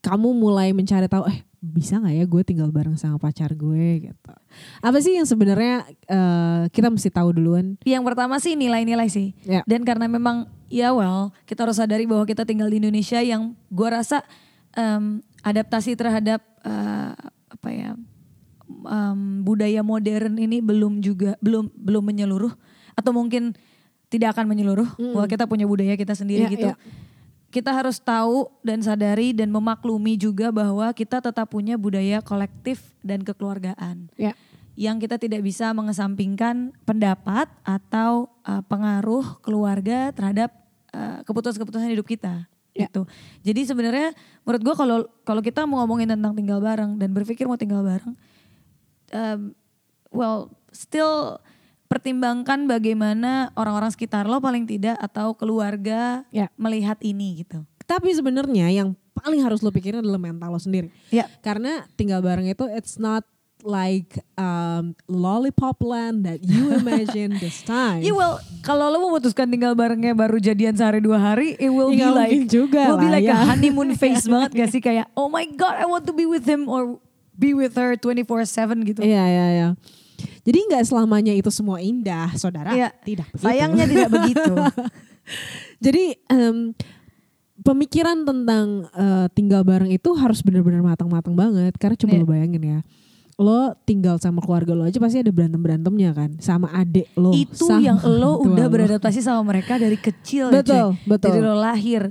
kamu 0.00 0.32
mulai 0.32 0.70
mencari 0.72 1.04
tahu 1.04 1.26
eh 1.28 1.42
bisa 1.66 1.98
nggak 1.98 2.14
ya 2.14 2.24
gue 2.24 2.42
tinggal 2.46 2.70
bareng 2.70 2.94
sama 2.94 3.18
pacar 3.18 3.50
gue 3.52 4.06
gitu. 4.06 4.32
Apa 4.78 4.98
sih 5.02 5.18
yang 5.18 5.26
sebenarnya 5.26 5.82
eh, 6.06 6.62
kita 6.70 6.86
mesti 6.86 7.10
tahu 7.10 7.34
duluan? 7.34 7.74
Yang 7.82 8.02
pertama 8.06 8.38
sih 8.38 8.54
nilai-nilai 8.54 9.10
sih. 9.10 9.34
Ya. 9.42 9.66
Dan 9.66 9.82
karena 9.82 10.06
memang 10.06 10.46
ya 10.70 10.94
well, 10.94 11.34
kita 11.44 11.66
harus 11.66 11.76
sadari 11.76 12.06
bahwa 12.06 12.22
kita 12.22 12.46
tinggal 12.46 12.70
di 12.70 12.78
Indonesia 12.78 13.18
yang 13.18 13.58
gua 13.68 13.98
rasa 13.98 14.22
em, 14.72 15.18
adaptasi 15.42 15.98
terhadap 15.98 16.38
eh, 16.62 17.12
apa 17.50 17.68
ya 17.70 17.98
em, 18.86 19.18
budaya 19.42 19.82
modern 19.82 20.38
ini 20.38 20.62
belum 20.62 21.02
juga 21.02 21.34
belum 21.42 21.70
belum 21.74 22.02
menyeluruh 22.02 22.54
atau 22.94 23.10
mungkin 23.12 23.54
tidak 24.06 24.38
akan 24.38 24.46
menyeluruh 24.46 24.86
bahwa 25.14 25.26
kita 25.26 25.44
punya 25.50 25.66
budaya 25.66 25.98
kita 25.98 26.14
sendiri 26.14 26.46
Ya, 26.46 26.50
gitu. 26.50 26.68
ya. 26.70 26.76
Kita 27.46 27.72
harus 27.72 28.02
tahu 28.02 28.50
dan 28.60 28.82
sadari 28.82 29.32
dan 29.32 29.48
memaklumi 29.48 30.18
juga 30.18 30.50
bahwa 30.52 30.90
kita 30.92 31.22
tetap 31.22 31.46
punya 31.48 31.78
budaya 31.78 32.20
kolektif 32.20 32.92
dan 33.00 33.22
kekeluargaan 33.22 34.10
Ya. 34.18 34.34
yang 34.76 35.00
kita 35.00 35.16
tidak 35.16 35.40
bisa 35.40 35.72
mengesampingkan 35.72 36.74
pendapat 36.84 37.48
atau 37.64 38.28
uh, 38.44 38.60
pengaruh 38.66 39.40
keluarga 39.40 40.12
terhadap 40.12 40.52
uh, 40.92 41.24
keputusan-keputusan 41.24 41.88
hidup 41.88 42.04
kita 42.04 42.44
Ya. 42.76 42.92
gitu. 42.92 43.08
Jadi 43.40 43.64
sebenarnya 43.64 44.12
menurut 44.44 44.60
gua 44.60 44.74
kalau 44.76 44.98
kalau 45.24 45.40
kita 45.40 45.64
mau 45.64 45.80
ngomongin 45.80 46.12
tentang 46.12 46.36
tinggal 46.36 46.60
bareng 46.60 47.00
dan 47.00 47.08
berpikir 47.16 47.48
mau 47.48 47.56
tinggal 47.56 47.80
bareng, 47.80 48.12
um, 49.16 49.40
well 50.12 50.52
still 50.76 51.40
pertimbangkan 51.86 52.66
bagaimana 52.66 53.50
orang-orang 53.54 53.88
sekitar 53.88 54.26
lo 54.26 54.38
paling 54.38 54.64
tidak 54.64 54.98
atau 54.98 55.32
keluarga 55.32 56.26
Ya. 56.28 56.50
melihat 56.54 56.98
ini 57.00 57.40
gitu. 57.40 57.62
Tapi 57.82 58.10
sebenarnya 58.10 58.68
yang 58.68 58.92
paling 59.14 59.40
harus 59.40 59.60
lo 59.60 59.70
pikirin 59.70 60.02
adalah 60.02 60.18
mental 60.18 60.50
lo 60.50 60.58
sendiri. 60.58 60.90
Ya. 61.08 61.30
Karena 61.40 61.86
tinggal 61.94 62.20
bareng 62.20 62.44
itu 62.44 62.66
it's 62.68 62.96
not 62.96 63.22
like 63.62 64.18
um, 64.36 64.94
lollipop 65.06 65.80
land 65.80 66.22
that 66.22 66.38
you 66.40 66.70
imagine 66.78 67.34
this 67.36 67.62
time. 67.62 67.98
Yeah, 67.98 68.12
well, 68.12 68.38
kalau 68.60 68.86
lo 68.88 69.02
memutuskan 69.02 69.48
tinggal 69.48 69.72
barengnya 69.72 70.12
baru 70.12 70.38
jadian 70.38 70.74
sehari 70.74 70.98
dua 70.98 71.18
hari, 71.18 71.54
it 71.56 71.70
will 71.70 71.90
Ya, 71.90 72.10
be 72.10 72.14
like 72.14 72.40
juga 72.46 72.82
will 72.88 73.00
be 73.00 73.10
like 73.10 73.26
ya. 73.26 73.38
a 73.38 73.46
honeymoon 73.48 73.94
phase 73.98 74.26
banget 74.26 74.50
gak 74.54 74.70
sih 74.70 74.78
kayak 74.78 75.10
oh 75.12 75.26
my 75.26 75.46
god, 75.48 75.74
I 75.76 75.86
want 75.86 76.04
to 76.04 76.12
be 76.12 76.26
with 76.26 76.44
him 76.44 76.66
or 76.66 76.98
be 77.32 77.52
with 77.52 77.74
her 77.74 77.94
24/7 77.94 78.86
gitu. 78.86 79.00
Iya 79.02 79.24
iya 79.24 79.46
iya. 79.52 79.68
Jadi 80.46 80.58
nggak 80.62 80.84
selamanya 80.86 81.34
itu 81.34 81.50
semua 81.50 81.82
indah, 81.82 82.30
saudara. 82.38 82.70
Iya. 82.70 82.94
Tidak 83.02 83.26
begitu. 83.28 83.42
Sayangnya 83.42 83.84
tidak 83.84 84.10
begitu. 84.14 84.52
Jadi 85.84 86.04
em, 86.30 86.70
pemikiran 87.58 88.22
tentang 88.22 88.66
eh, 88.88 89.26
tinggal 89.34 89.66
bareng 89.66 89.90
itu 89.90 90.10
harus 90.14 90.40
benar-benar 90.40 90.80
matang-matang 90.80 91.34
banget 91.34 91.74
karena 91.76 91.96
coba 91.96 92.12
Iya. 92.14 92.20
lo 92.22 92.26
bayangin 92.26 92.62
ya 92.62 92.80
lo 93.36 93.76
tinggal 93.84 94.16
sama 94.16 94.40
keluarga 94.40 94.72
lo 94.72 94.88
aja 94.88 94.96
pasti 94.96 95.20
ada 95.20 95.28
berantem 95.28 95.60
berantemnya 95.60 96.08
kan 96.16 96.40
sama 96.40 96.72
adik 96.72 97.04
lo 97.12 97.36
itu 97.36 97.68
sama 97.68 97.84
yang 97.84 97.98
lo 98.22 98.40
udah 98.40 98.64
lo. 98.64 98.72
beradaptasi 98.72 99.20
sama 99.20 99.44
mereka 99.44 99.76
dari 99.76 100.00
kecil 100.00 100.48
ya, 100.48 100.64
betul 100.64 100.96
cuy. 100.96 101.04
betul 101.04 101.30
Dari 101.36 101.42
lo 101.44 101.52
lahir. 101.52 102.02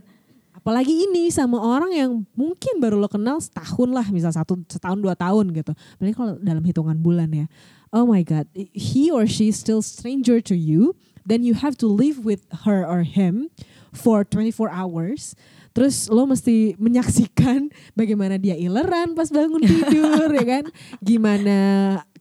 apalagi 0.53 0.93
ini 0.93 1.33
sama 1.33 1.57
orang 1.57 1.91
yang 1.93 2.11
mungkin 2.33 2.77
baru 2.77 2.97
lo 2.97 3.09
kenal 3.09 3.41
setahun 3.41 3.89
lah 3.89 4.05
misal 4.09 4.29
satu 4.29 4.53
setahun 4.69 4.97
dua 4.97 5.17
tahun 5.17 5.49
gitu 5.49 5.73
apalagi 5.73 6.13
kalau 6.13 6.33
dalam 6.37 6.61
hitungan 6.61 6.97
bulan 6.97 7.29
ya 7.33 7.45
oh 7.93 8.05
my 8.05 8.21
god 8.21 8.45
he 8.55 9.09
or 9.11 9.25
she 9.25 9.49
is 9.49 9.57
still 9.57 9.81
stranger 9.81 10.39
to 10.39 10.53
you 10.55 10.93
then 11.25 11.41
you 11.41 11.57
have 11.57 11.73
to 11.75 11.89
live 11.89 12.21
with 12.21 12.45
her 12.63 12.85
or 12.85 13.01
him 13.01 13.49
for 13.89 14.21
24 14.21 14.69
hours. 14.69 15.33
Terus 15.73 16.05
lo 16.05 16.29
mesti 16.29 16.77
menyaksikan 16.77 17.73
bagaimana 17.99 18.37
dia 18.37 18.53
ileran 18.53 19.17
pas 19.17 19.33
bangun 19.33 19.57
tidur 19.71 20.29
ya 20.37 20.45
kan? 20.45 20.63
Gimana 21.01 21.57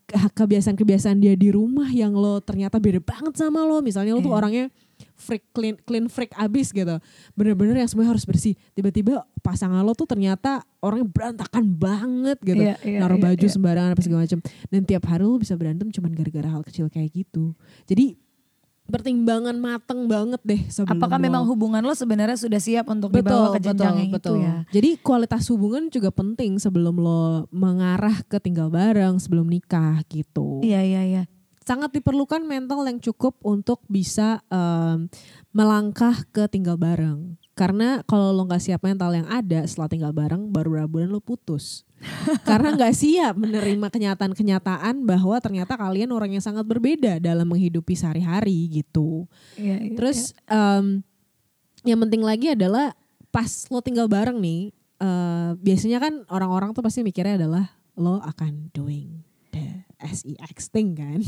ke- 0.09 0.31
kebiasaan-kebiasaan 0.33 1.21
dia 1.21 1.37
di 1.37 1.53
rumah 1.53 1.85
yang 1.91 2.17
lo 2.17 2.41
ternyata 2.41 2.81
beda 2.81 2.97
banget 2.97 3.37
sama 3.37 3.61
lo. 3.61 3.77
Misalnya 3.79 4.17
lo 4.17 4.25
tuh 4.25 4.33
Iya. 4.33 4.39
orangnya 4.41 4.65
freak 5.15 5.47
clean 5.49 5.75
clean 5.81 6.05
freak 6.05 6.35
abis 6.35 6.69
gitu 6.69 6.99
bener-bener 7.33 7.79
yang 7.79 7.87
semuanya 7.87 8.11
harus 8.11 8.23
bersih 8.23 8.53
tiba-tiba 8.71 9.23
pasangan 9.39 9.79
lo 9.79 9.91
tuh 9.91 10.05
ternyata 10.05 10.59
orangnya 10.79 11.07
berantakan 11.07 11.63
banget 11.65 12.37
gitu 12.43 12.61
Iya, 12.61 12.75
iya, 12.83 12.99
naruh 12.99 13.15
iya, 13.15 13.25
baju 13.31 13.45
iya. 13.47 13.53
sembarangan 13.53 13.91
apa 13.91 14.01
segala 14.03 14.21
macam 14.23 14.39
dan 14.43 14.81
tiap 14.83 15.03
hari 15.07 15.23
lo 15.23 15.39
bisa 15.39 15.55
berantem 15.55 15.87
cuman 15.89 16.11
gara-gara 16.11 16.49
hal 16.51 16.61
kecil 16.61 16.85
kayak 16.87 17.09
gitu 17.11 17.55
jadi 17.87 18.19
pertimbangan 18.85 19.57
mateng 19.57 20.05
banget 20.05 20.37
deh 20.45 20.61
sebelum 20.69 21.01
Apakah 21.01 21.17
lo- 21.17 21.25
memang 21.25 21.43
hubungan 21.49 21.81
lo 21.81 21.97
sebenarnya 21.97 22.37
sudah 22.37 22.61
siap 22.61 22.85
untuk 22.85 23.09
dibawa 23.09 23.57
ke 23.57 23.65
jenjang 23.65 23.97
yang 23.97 24.13
itu 24.13 24.33
ya? 24.37 24.61
Jadi 24.69 24.89
kualitas 25.01 25.49
hubungan 25.49 25.89
juga 25.89 26.13
penting 26.13 26.61
sebelum 26.61 27.01
lo 27.01 27.49
mengarah 27.49 28.21
ke 28.29 28.37
tinggal 28.37 28.69
bareng 28.69 29.17
sebelum 29.17 29.49
nikah 29.49 30.05
gitu. 30.05 30.61
Iya 30.61 30.85
iya 30.85 31.01
iya. 31.01 31.23
Sangat 31.65 31.89
diperlukan 31.97 32.45
mental 32.45 32.85
yang 32.85 33.01
cukup 33.01 33.41
untuk 33.41 33.81
bisa 33.89 34.37
em, 34.53 35.09
melangkah 35.49 36.13
ke 36.29 36.45
tinggal 36.45 36.77
bareng. 36.77 37.41
Karena 37.57 38.05
kalau 38.05 38.29
lo 38.29 38.45
nggak 38.45 38.61
siap 38.61 38.85
mental 38.85 39.17
yang 39.17 39.25
ada 39.25 39.65
setelah 39.65 39.89
tinggal 39.89 40.13
bareng, 40.13 40.53
baru 40.53 40.77
berapa 40.77 40.89
bulan 40.91 41.09
lo 41.09 41.17
putus. 41.25 41.81
Karena 42.49 42.77
nggak 42.77 42.93
siap 42.93 43.33
menerima 43.33 43.87
kenyataan-kenyataan 43.89 45.09
bahwa 45.09 45.41
ternyata 45.41 45.73
kalian 45.73 46.13
orang 46.13 46.37
yang 46.37 46.43
sangat 46.45 46.69
berbeda 46.69 47.17
dalam 47.17 47.49
menghidupi 47.49 47.97
sehari-hari 47.97 48.69
gitu. 48.69 49.25
Iya, 49.57 49.89
iya, 49.89 49.95
Terus 49.97 50.37
em, 50.45 51.01
yang 51.81 51.97
penting 51.97 52.21
lagi 52.21 52.53
adalah 52.53 52.93
pas 53.33 53.65
lo 53.73 53.81
tinggal 53.81 54.05
bareng 54.05 54.37
nih, 54.37 54.69
eh, 55.01 55.49
biasanya 55.57 55.97
kan 55.97 56.13
orang-orang 56.29 56.77
tuh 56.77 56.85
pasti 56.85 57.01
mikirnya 57.01 57.41
adalah 57.41 57.73
lo 57.97 58.21
akan 58.21 58.69
doing 58.69 59.25
sex 60.03 60.67
thing 60.71 60.95
kan. 60.97 61.19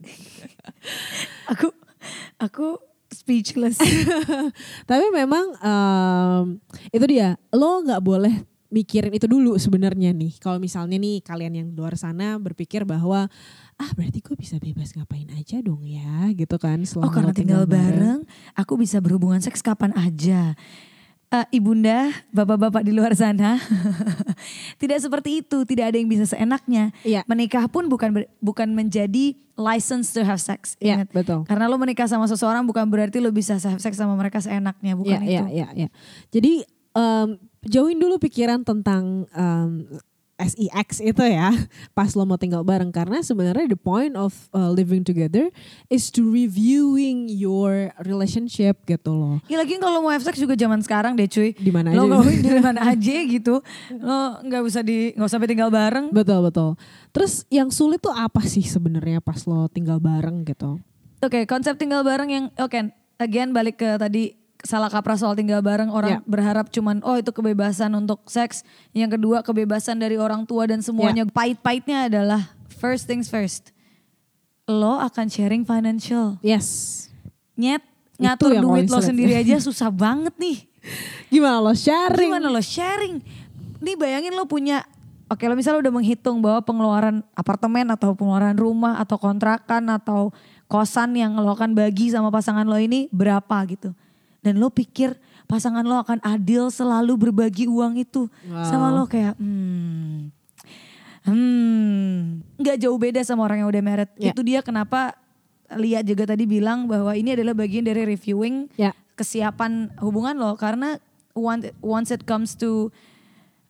aku 1.52 1.68
aku 2.40 2.66
speechless. 3.10 3.78
Tapi 4.90 5.06
memang 5.10 5.54
em, 5.60 6.44
itu 6.94 7.04
dia, 7.10 7.36
lo 7.50 7.82
nggak 7.82 8.02
boleh 8.02 8.34
mikirin 8.70 9.10
itu 9.10 9.26
dulu 9.26 9.58
sebenarnya 9.58 10.14
nih. 10.14 10.38
Kalau 10.38 10.62
misalnya 10.62 10.96
nih 10.96 11.20
kalian 11.26 11.52
yang 11.58 11.66
di 11.70 11.74
luar 11.74 11.98
sana 11.98 12.38
berpikir 12.38 12.86
bahwa 12.86 13.26
ah 13.80 13.90
berarti 13.98 14.22
gue 14.22 14.38
bisa 14.38 14.62
bebas 14.62 14.94
ngapain 14.94 15.26
aja 15.34 15.58
dong 15.58 15.82
ya 15.82 16.30
gitu 16.32 16.56
kan. 16.56 16.78
oh 17.02 17.10
karena 17.10 17.34
lo 17.34 17.36
tinggal 17.36 17.62
bareng, 17.66 18.22
aku 18.54 18.78
bisa 18.78 19.02
berhubungan 19.02 19.42
seks 19.42 19.60
kapan 19.60 19.90
aja. 19.98 20.54
Eh, 21.30 21.46
ibunda, 21.54 22.10
bapak-bapak 22.34 22.82
di 22.82 22.90
luar 22.90 23.14
sana, 23.14 23.54
tidak 24.82 24.98
seperti 24.98 25.46
itu. 25.46 25.62
Tidak 25.62 25.86
ada 25.86 25.94
yang 25.94 26.10
bisa 26.10 26.26
seenaknya. 26.26 26.90
Iya. 27.06 27.22
Menikah 27.22 27.70
pun 27.70 27.86
bukan 27.86 28.10
ber- 28.10 28.30
bukan 28.42 28.74
menjadi 28.74 29.38
license 29.54 30.10
to 30.10 30.26
have 30.26 30.42
sex. 30.42 30.74
Iya, 30.82 31.06
Ingat. 31.06 31.14
betul. 31.14 31.46
Karena 31.46 31.70
lo 31.70 31.78
menikah 31.78 32.10
sama 32.10 32.26
seseorang 32.26 32.66
bukan 32.66 32.82
berarti 32.90 33.22
lo 33.22 33.30
bisa 33.30 33.54
have 33.56 33.78
sex 33.78 33.94
sama 33.94 34.18
mereka 34.18 34.42
seenaknya, 34.42 34.98
bukan 34.98 35.22
Iya, 35.22 35.22
itu. 35.22 35.30
iya, 35.30 35.44
iya, 35.46 35.68
iya. 35.76 35.88
Jadi 36.34 36.66
em, 36.98 37.28
jauhin 37.62 38.02
dulu 38.02 38.18
pikiran 38.18 38.66
tentang 38.66 39.30
em, 39.30 39.86
SEX 40.40 41.04
itu 41.04 41.20
ya 41.20 41.52
pas 41.98 42.08
lo 42.16 42.24
mau 42.24 42.40
tinggal 42.40 42.64
bareng 42.64 42.88
karena 42.88 43.20
sebenarnya 43.20 43.68
the 43.68 43.76
point 43.76 44.16
of 44.16 44.32
uh, 44.56 44.72
living 44.72 45.04
together 45.04 45.52
is 45.92 46.08
to 46.08 46.24
reviewing 46.24 47.28
your 47.28 47.92
relationship 48.08 48.80
gitu 48.88 49.12
loh. 49.12 49.36
Ya 49.46 49.60
lagi 49.60 49.76
kalau 49.76 50.00
mau 50.00 50.08
have 50.08 50.24
sex 50.24 50.40
juga 50.40 50.56
zaman 50.56 50.80
sekarang 50.80 51.12
deh 51.14 51.28
cuy. 51.28 51.52
Di 51.52 51.68
mana 51.68 51.92
Lo 51.92 52.08
aja. 52.08 52.10
ngomongin 52.16 52.40
di 52.40 52.50
mana 52.72 52.80
aja 52.88 53.16
gitu. 53.28 53.60
Lo 54.00 54.40
nggak 54.40 54.62
usah 54.64 54.80
di 54.80 55.12
nggak 55.12 55.28
usah 55.28 55.36
sampai 55.36 55.50
tinggal 55.52 55.68
bareng. 55.68 56.08
Betul 56.10 56.48
betul. 56.48 56.70
Terus 57.12 57.44
yang 57.52 57.68
sulit 57.68 58.00
tuh 58.00 58.16
apa 58.16 58.40
sih 58.44 58.64
sebenarnya 58.64 59.20
pas 59.20 59.44
lo 59.44 59.68
tinggal 59.68 60.00
bareng 60.00 60.42
gitu? 60.48 60.80
Oke, 61.20 61.44
konsep 61.44 61.76
tinggal 61.76 62.00
bareng 62.00 62.32
yang 62.32 62.44
oke, 62.56 62.80
again 63.20 63.52
balik 63.52 63.76
ke 63.76 64.00
tadi 64.00 64.39
salah 64.62 64.92
kaprah 64.92 65.16
soal 65.16 65.32
tinggal 65.36 65.64
bareng 65.64 65.88
orang 65.88 66.20
Ya. 66.20 66.26
berharap 66.28 66.68
cuman 66.68 67.00
oh 67.02 67.16
itu 67.16 67.32
kebebasan 67.32 67.92
untuk 67.96 68.24
seks. 68.28 68.62
Yang 68.92 69.20
kedua 69.20 69.40
kebebasan 69.40 69.96
dari 70.00 70.20
orang 70.20 70.44
tua 70.44 70.68
dan 70.68 70.84
semuanya. 70.84 71.24
Ya. 71.24 71.32
Pahit-pahitnya 71.32 72.08
adalah 72.08 72.52
first 72.68 73.08
things 73.08 73.28
first. 73.28 73.72
Lo 74.68 75.00
akan 75.00 75.26
sharing 75.26 75.64
financial. 75.66 76.38
Yes. 76.44 77.08
Nyet 77.58 77.82
ngatur 78.20 78.60
duit 78.60 78.86
lo 78.88 79.00
sendiri 79.00 79.36
aja 79.36 79.56
susah 79.68 79.88
banget 79.88 80.32
nih. 80.36 80.68
Gimana 81.28 81.60
lo 81.60 81.72
sharing? 81.76 82.30
Gimana 82.32 82.48
lo 82.48 82.62
sharing? 82.62 83.20
Nih 83.80 83.96
bayangin 83.96 84.36
lo 84.36 84.44
punya 84.44 84.84
Oke 85.30 85.46
lo 85.46 85.54
misalnya 85.54 85.86
udah 85.86 85.94
menghitung 85.94 86.42
bahwa 86.42 86.58
pengeluaran 86.58 87.22
apartemen 87.38 87.86
atau 87.94 88.18
pengeluaran 88.18 88.58
rumah 88.58 88.98
atau 88.98 89.14
kontrakan 89.14 89.86
atau 89.86 90.34
kosan 90.66 91.14
yang 91.14 91.38
lo 91.38 91.54
akan 91.54 91.70
bagi 91.70 92.10
sama 92.10 92.34
pasangan 92.34 92.66
lo 92.66 92.74
ini 92.74 93.06
berapa 93.14 93.54
gitu. 93.70 93.94
Dan 94.40 94.56
lo 94.56 94.72
pikir 94.72 95.20
pasangan 95.44 95.84
lo 95.84 96.00
akan 96.00 96.20
adil 96.24 96.70
selalu 96.70 97.28
berbagi 97.28 97.66
uang 97.66 98.00
itu 98.00 98.30
sama 98.64 98.88
lo 98.88 99.04
kayak 99.04 99.36
hmm, 99.36 100.30
hmm, 101.26 102.16
nggak 102.56 102.76
jauh 102.80 102.96
beda 102.96 103.20
sama 103.20 103.44
orang 103.44 103.64
yang 103.64 103.68
udah 103.68 103.82
married. 103.84 104.10
Ya. 104.16 104.32
Itu 104.32 104.40
dia 104.40 104.60
kenapa 104.62 105.16
Lia 105.70 106.02
juga 106.02 106.26
tadi 106.26 106.50
bilang 106.50 106.90
bahwa 106.90 107.14
ini 107.14 107.38
adalah 107.38 107.54
bagian 107.54 107.86
dari 107.86 108.02
reviewing 108.02 108.66
Ya. 108.74 108.90
kesiapan 109.14 109.94
hubungan 110.02 110.34
lo 110.34 110.58
karena 110.58 110.98
once 111.30 111.70
once 111.78 112.10
it 112.10 112.26
comes 112.26 112.58
to 112.58 112.90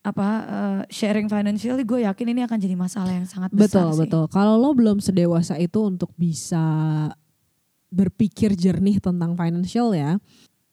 apa 0.01 0.29
uh, 0.49 0.81
sharing 0.89 1.29
financially 1.29 1.85
gue 1.85 2.09
yakin 2.09 2.33
ini 2.33 2.41
akan 2.49 2.57
jadi 2.57 2.73
masalah 2.73 3.13
yang 3.13 3.29
sangat 3.29 3.53
besar 3.53 3.85
Betul 3.85 3.89
sih. 3.93 4.01
betul. 4.09 4.25
Kalau 4.33 4.57
lo 4.57 4.73
belum 4.73 4.97
sedewasa 4.97 5.61
itu 5.61 5.77
untuk 5.85 6.09
bisa 6.17 6.65
berpikir 7.91 8.57
jernih 8.57 8.97
tentang 8.97 9.37
financial 9.37 9.93
ya. 9.93 10.17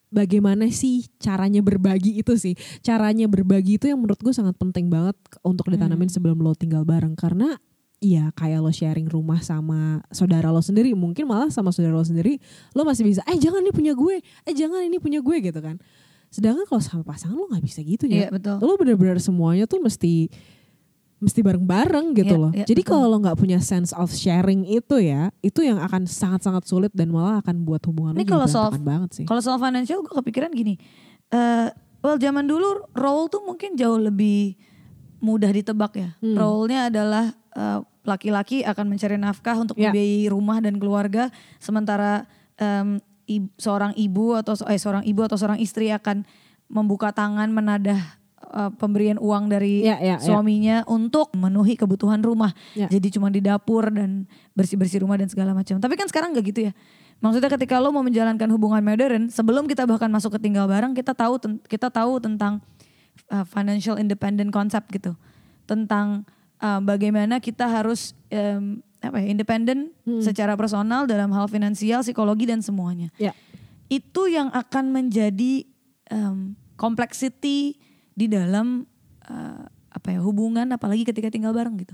Bagaimana 0.07 0.71
sih 0.71 1.03
caranya 1.19 1.59
berbagi 1.59 2.23
itu 2.23 2.39
sih? 2.39 2.55
Caranya 2.79 3.27
berbagi 3.27 3.75
itu 3.75 3.91
yang 3.91 3.99
menurut 3.99 4.19
gue 4.23 4.31
sangat 4.31 4.55
penting 4.55 4.87
banget 4.87 5.19
untuk 5.43 5.67
ditanamin 5.67 6.07
sebelum 6.07 6.39
lo 6.39 6.55
tinggal 6.55 6.87
bareng. 6.87 7.13
Karena 7.17 7.59
Iya 7.97 8.29
kayak 8.37 8.61
lo 8.61 8.69
sharing 8.69 9.09
rumah 9.09 9.41
sama 9.41 10.05
saudara 10.13 10.53
lo 10.53 10.61
sendiri 10.61 10.93
Mungkin 10.93 11.25
malah 11.25 11.49
sama 11.49 11.73
saudara 11.73 11.97
lo 11.97 12.05
sendiri 12.05 12.37
Lo 12.77 12.85
masih 12.85 13.01
bisa 13.01 13.25
Eh 13.25 13.41
jangan 13.41 13.65
ini 13.65 13.73
punya 13.73 13.97
gue. 13.97 14.21
Eh 14.45 14.53
jangan 14.53 14.85
ini 14.85 15.01
punya 15.01 15.17
gue 15.17 15.33
gitu 15.41 15.57
kan. 15.57 15.81
Sedangkan 16.29 16.69
kalau 16.69 16.77
sama 16.77 17.01
pasangan 17.01 17.33
lo 17.33 17.49
gak 17.49 17.65
bisa 17.65 17.81
gitu 17.81 18.05
Iya 18.05 18.29
ya 18.29 18.37
betul. 18.37 18.61
lo 18.61 18.77
benar-benar 18.77 19.17
semuanya 19.17 19.65
tuh 19.65 19.81
mesti 19.81 20.29
mesti 21.17 21.41
bareng-bareng 21.41 22.13
gitu 22.13 22.29
Iya, 22.29 22.39
loh. 22.39 22.51
iya, 22.53 22.63
Jadi 22.63 22.81
kalau 22.81 23.05
lo 23.07 23.17
nggak 23.17 23.35
punya 23.35 23.57
sense 23.57 23.89
of 23.91 24.09
sharing 24.09 24.61
itu 24.63 24.97
ya, 24.99 25.33
itu 25.39 25.61
yang 25.61 25.77
akan 25.77 26.05
sangat-sangat 26.05 26.63
sulit 26.63 26.91
dan 26.91 27.09
malah 27.09 27.41
akan 27.41 27.61
buat 27.61 27.81
hubungan 27.83 28.13
Ini 28.13 28.21
kalau 28.23 28.45
soal 28.45 28.69
banget 28.75 29.09
sih. 29.13 29.25
Kalau 29.25 29.41
soal 29.41 29.57
financial 29.57 29.99
gue 29.99 30.13
kepikiran 30.13 30.49
gini. 30.51 30.77
eh 31.27 31.67
well 31.99 32.15
zaman 32.15 32.45
dulu 32.45 32.87
role 32.93 33.27
tuh 33.27 33.41
mungkin 33.41 33.73
jauh 33.73 33.97
lebih 33.97 34.55
mudah 35.17 35.49
ditebak 35.49 35.91
ya. 35.93 36.09
Hmm. 36.19 36.37
Role-nya 36.37 36.87
adalah 36.87 37.25
eh, 37.51 37.79
laki-laki 38.05 38.61
akan 38.61 38.85
mencari 38.87 39.17
nafkah 39.17 39.57
untuk 39.57 39.75
Ya. 39.75 39.89
membiayai 39.89 40.29
rumah 40.29 40.61
dan 40.61 40.77
keluarga, 40.77 41.27
sementara 41.57 42.23
em, 42.55 43.01
ib- 43.25 43.51
seorang 43.55 43.91
ibu 43.93 44.31
atau 44.33 44.53
eh, 44.63 44.77
seorang 44.77 45.03
ibu 45.03 45.19
atau 45.19 45.35
seorang 45.35 45.57
istri 45.57 45.89
akan 45.89 46.23
membuka 46.67 47.09
tangan 47.09 47.49
menadah 47.49 47.99
eh, 48.37 48.71
pemberian 48.75 49.17
uang 49.17 49.49
dari 49.49 49.81
Ya, 49.81 49.97
ya, 49.97 50.15
ya. 50.15 50.15
suaminya 50.19 50.85
untuk 50.85 51.33
memenuhi 51.33 51.73
kebutuhan 51.75 52.21
rumah. 52.21 52.53
Ya. 52.73 52.87
Jadi 52.87 53.17
cuma 53.17 53.27
di 53.27 53.41
dapur 53.41 53.89
dan 53.89 54.25
bersih-bersih 54.53 55.01
rumah 55.01 55.17
dan 55.17 55.27
segala 55.27 55.51
macam. 55.51 55.77
Tapi 55.77 55.93
kan 55.93 56.07
sekarang 56.07 56.31
nggak 56.33 56.45
gitu 56.51 56.61
ya. 56.69 56.73
Maksudnya 57.17 57.49
ketika 57.49 57.81
lo 57.81 57.89
mau 57.89 58.05
menjalankan 58.05 58.45
hubungan 58.53 58.81
modern, 58.85 59.33
sebelum 59.33 59.65
kita 59.65 59.89
bahkan 59.89 60.05
masuk 60.07 60.37
ke 60.37 60.49
tinggal 60.49 60.69
bareng, 60.69 60.93
kita 60.93 61.17
tahu 61.17 61.41
kita 61.65 61.89
tahu 61.89 62.21
tentang 62.21 62.61
uh, 63.33 63.41
financial 63.41 63.97
independent 63.97 64.53
concept 64.53 64.93
gitu. 64.93 65.17
Tentang 65.65 66.29
uh, 66.61 66.77
bagaimana 66.77 67.41
kita 67.41 67.65
harus 67.65 68.13
um, 68.29 68.85
apa 69.01 69.17
ya, 69.17 69.33
independen 69.33 69.89
Hmm. 70.05 70.21
secara 70.21 70.53
personal 70.53 71.03
dalam 71.05 71.33
hal 71.33 71.49
finansial, 71.49 71.99
psikologi 71.99 72.45
dan 72.47 72.61
semuanya 72.61 73.09
Ya. 73.19 73.33
itu 73.89 74.25
yang 74.31 74.47
akan 74.49 74.89
menjadi 74.89 75.67
em, 76.07 76.55
complexity 76.79 77.75
di 78.17 78.25
dalam 78.25 78.81
eh, 79.23 79.63
apa 79.93 80.07
ya 80.09 80.19
hubungan 80.19 80.65
apalagi 80.69 81.05
ketika 81.05 81.29
tinggal 81.29 81.53
bareng 81.53 81.77
gitu. 81.77 81.93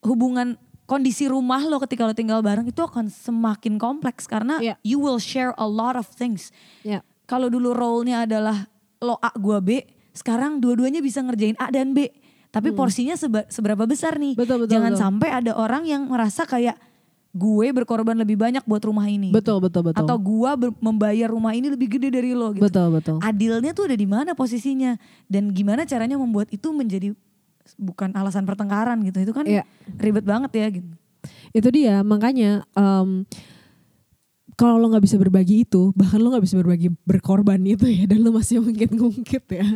Hubungan 0.00 0.56
kondisi 0.84 1.24
rumah 1.24 1.60
lo 1.60 1.80
ketika 1.80 2.04
lo 2.04 2.12
tinggal 2.12 2.40
bareng 2.40 2.64
itu 2.64 2.80
akan 2.80 3.08
semakin 3.08 3.76
kompleks 3.76 4.24
karena 4.24 4.60
Iya. 4.60 4.76
you 4.80 4.96
will 4.96 5.16
share 5.16 5.56
a 5.56 5.64
lot 5.64 5.96
of 5.96 6.04
things. 6.06 6.52
Ya. 6.80 7.00
Kalau 7.24 7.48
dulu 7.48 7.72
role-nya 7.72 8.24
adalah 8.24 8.68
lo 9.00 9.16
A 9.18 9.32
gua 9.34 9.64
B, 9.64 9.80
sekarang 10.12 10.60
dua-duanya 10.60 11.00
bisa 11.00 11.20
ngerjain 11.20 11.56
A 11.56 11.68
dan 11.68 11.92
B. 11.92 12.12
Tapi 12.48 12.70
porsinya 12.70 13.16
seba- 13.16 13.48
seberapa 13.48 13.82
besar 13.82 14.14
nih? 14.14 14.36
Hmm. 14.36 14.40
Betul, 14.44 14.56
betul, 14.62 14.72
Jangan 14.76 14.92
betul. 14.92 15.02
sampai 15.02 15.28
ada 15.32 15.52
orang 15.56 15.82
yang 15.84 16.06
merasa 16.06 16.44
kayak 16.44 16.76
gue 17.34 17.66
berkorban 17.74 18.14
lebih 18.14 18.38
banyak 18.38 18.62
buat 18.62 18.78
rumah 18.80 19.10
ini. 19.10 19.34
Betul 19.34 19.58
betul 19.58 19.90
betul. 19.90 20.06
Atau 20.06 20.14
gua 20.16 20.54
ber- 20.54 20.78
membayar 20.78 21.26
rumah 21.26 21.50
ini 21.50 21.66
lebih 21.66 21.98
gede 21.98 22.14
dari 22.14 22.30
lo 22.30 22.54
gitu. 22.54 22.62
betul 22.62 22.94
betul. 22.94 23.16
Adilnya 23.18 23.74
tuh 23.74 23.90
ada 23.90 23.98
di 23.98 24.06
mana 24.06 24.38
posisinya 24.38 24.94
dan 25.26 25.50
gimana 25.50 25.82
caranya 25.82 26.14
membuat 26.14 26.46
itu 26.48 26.70
menjadi 26.70 27.10
bukan 27.74 28.14
alasan 28.14 28.46
pertengkaran 28.46 29.02
gitu. 29.02 29.18
Itu 29.18 29.32
kan 29.34 29.50
Iya. 29.50 29.66
ribet 29.98 30.22
banget 30.22 30.50
ya 30.54 30.66
gitu. 30.70 30.88
Itu 31.50 31.68
dia 31.74 32.06
makanya 32.06 32.62
em, 32.70 33.26
kalau 34.54 34.78
lo 34.78 34.86
nggak 34.86 35.02
bisa 35.02 35.18
berbagi 35.18 35.66
itu, 35.66 35.90
bahkan 35.98 36.22
lo 36.22 36.30
nggak 36.30 36.46
bisa 36.46 36.54
berbagi 36.54 36.86
berkorban 37.02 37.58
itu 37.66 37.90
ya, 37.90 38.06
dan 38.06 38.22
lo 38.22 38.30
masih 38.30 38.62
ngungkit-ngungkit 38.62 39.44
ya. 39.50 39.66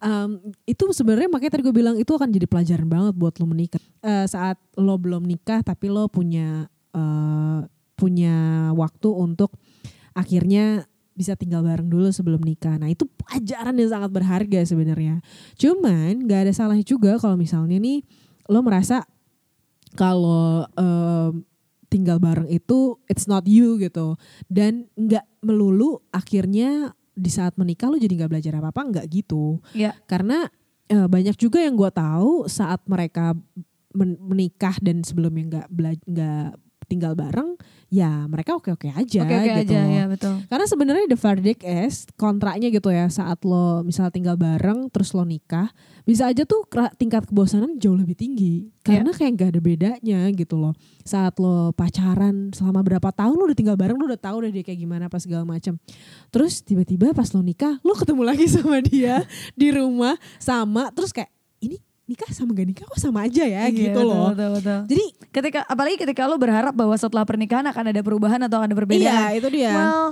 Em, 0.00 0.30
itu 0.64 0.84
sebenarnya 0.96 1.28
makanya 1.28 1.52
tadi 1.52 1.62
gue 1.68 1.74
bilang 1.76 2.00
itu 2.00 2.08
akan 2.08 2.32
jadi 2.32 2.48
pelajaran 2.48 2.88
banget 2.88 3.12
buat 3.12 3.36
lo 3.36 3.44
menikah. 3.44 3.82
Eh, 4.00 4.24
saat 4.24 4.56
lo 4.80 4.96
belum 4.96 5.28
nikah 5.28 5.60
tapi 5.60 5.92
lo 5.92 6.08
punya 6.08 6.70
eh, 6.92 7.60
punya 7.94 8.36
waktu 8.72 9.08
untuk 9.10 9.50
akhirnya 10.14 10.86
bisa 11.12 11.34
tinggal 11.34 11.66
bareng 11.66 11.90
dulu 11.90 12.14
sebelum 12.14 12.38
nikah. 12.46 12.78
Nah 12.78 12.86
itu 12.86 13.02
pelajaran 13.10 13.74
yang 13.74 13.90
sangat 13.90 14.10
berharga 14.14 14.60
sebenarnya. 14.62 15.18
Cuman 15.58 16.22
nggak 16.22 16.46
ada 16.46 16.52
salahnya 16.54 16.86
juga 16.86 17.18
kalau 17.18 17.34
misalnya 17.34 17.74
nih 17.82 18.06
lo 18.46 18.62
merasa 18.62 19.02
kalau 19.98 20.62
em, 20.78 21.42
tinggal 21.88 22.20
bareng 22.20 22.46
itu 22.46 23.00
it's 23.08 23.24
not 23.26 23.48
you 23.48 23.80
gitu 23.80 24.14
dan 24.46 24.86
nggak 24.94 25.24
melulu 25.40 26.04
akhirnya 26.12 26.92
di 27.18 27.30
saat 27.32 27.56
menikah 27.58 27.88
lo 27.90 27.96
jadi 27.98 28.14
nggak 28.14 28.30
belajar 28.30 28.52
apa 28.60 28.70
apa 28.70 28.80
nggak 28.84 29.06
gitu 29.10 29.58
Ya. 29.74 29.96
karena 30.06 30.46
eh, 30.86 31.08
banyak 31.08 31.34
juga 31.34 31.64
yang 31.64 31.74
gue 31.74 31.88
tahu 31.90 32.46
saat 32.46 32.84
mereka 32.86 33.32
men- 33.96 34.20
menikah 34.20 34.76
dan 34.78 35.00
sebelumnya 35.02 35.64
nggak 35.66 35.66
nggak 36.06 36.48
tinggal 36.88 37.12
bareng 37.12 37.54
ya 37.88 38.24
mereka 38.28 38.56
oke 38.56 38.72
oke 38.72 38.88
aja 38.92 39.24
Oke-oke 39.24 39.64
gitu. 39.64 39.72
aja 39.72 39.80
ya 39.84 40.04
betul. 40.08 40.34
Karena 40.48 40.66
sebenarnya 40.68 41.06
the 41.08 41.16
verdict 41.20 41.62
is 41.64 42.08
kontraknya 42.16 42.68
gitu 42.68 42.88
ya 42.92 43.08
saat 43.08 43.40
lo 43.44 43.80
misal 43.84 44.08
tinggal 44.12 44.36
bareng 44.36 44.88
terus 44.92 45.12
lo 45.12 45.24
nikah 45.24 45.72
bisa 46.04 46.28
aja 46.28 46.48
tuh 46.48 46.64
tingkat 46.96 47.28
kebosanan 47.28 47.76
jauh 47.76 47.96
lebih 47.96 48.16
tinggi. 48.16 48.72
Karena 48.80 49.12
kayak 49.12 49.36
gak 49.36 49.50
ada 49.52 49.60
bedanya 49.60 50.20
gitu 50.32 50.56
loh. 50.56 50.72
Saat 51.04 51.36
lo 51.36 51.76
pacaran 51.76 52.52
selama 52.56 52.80
berapa 52.80 53.12
tahun 53.12 53.36
lo 53.36 53.44
udah 53.48 53.58
tinggal 53.58 53.76
bareng 53.76 53.96
lo 54.00 54.08
udah 54.08 54.20
tahu 54.20 54.48
deh 54.48 54.52
dia 54.52 54.64
kayak 54.64 54.80
gimana 54.80 55.12
pas 55.12 55.20
segala 55.20 55.44
macam 55.44 55.76
terus 56.32 56.60
tiba-tiba 56.64 57.12
pas 57.12 57.28
lo 57.32 57.40
nikah 57.44 57.80
lo 57.84 57.92
ketemu 57.96 58.22
lagi 58.24 58.44
sama 58.54 58.80
dia 58.80 59.24
di 59.52 59.68
rumah 59.72 60.16
sama 60.40 60.88
terus 60.92 61.12
kayak 61.12 61.28
nikah 62.08 62.30
sama 62.32 62.50
gak 62.52 62.66
nikah 62.66 62.84
kok 62.84 62.96
sama 62.96 63.28
aja 63.28 63.44
ya 63.44 63.68
Iya, 63.68 63.70
gitu 63.70 63.92
betul, 63.94 64.08
loh 64.08 64.28
Betul, 64.32 64.50
betul. 64.56 64.78
jadi 64.88 65.04
ketika 65.28 65.58
apalagi 65.62 65.96
ketika 65.96 66.24
lo 66.24 66.34
berharap 66.34 66.72
bahwa 66.72 66.96
setelah 66.96 67.22
pernikahan 67.22 67.68
akan 67.68 67.84
ada 67.86 68.00
perubahan 68.00 68.40
atau 68.40 68.56
akan 68.58 68.66
ada 68.66 68.76
perbedaan. 68.76 69.04
iya 69.04 69.36
itu 69.36 69.48
dia 69.48 69.70
Well, 69.70 70.06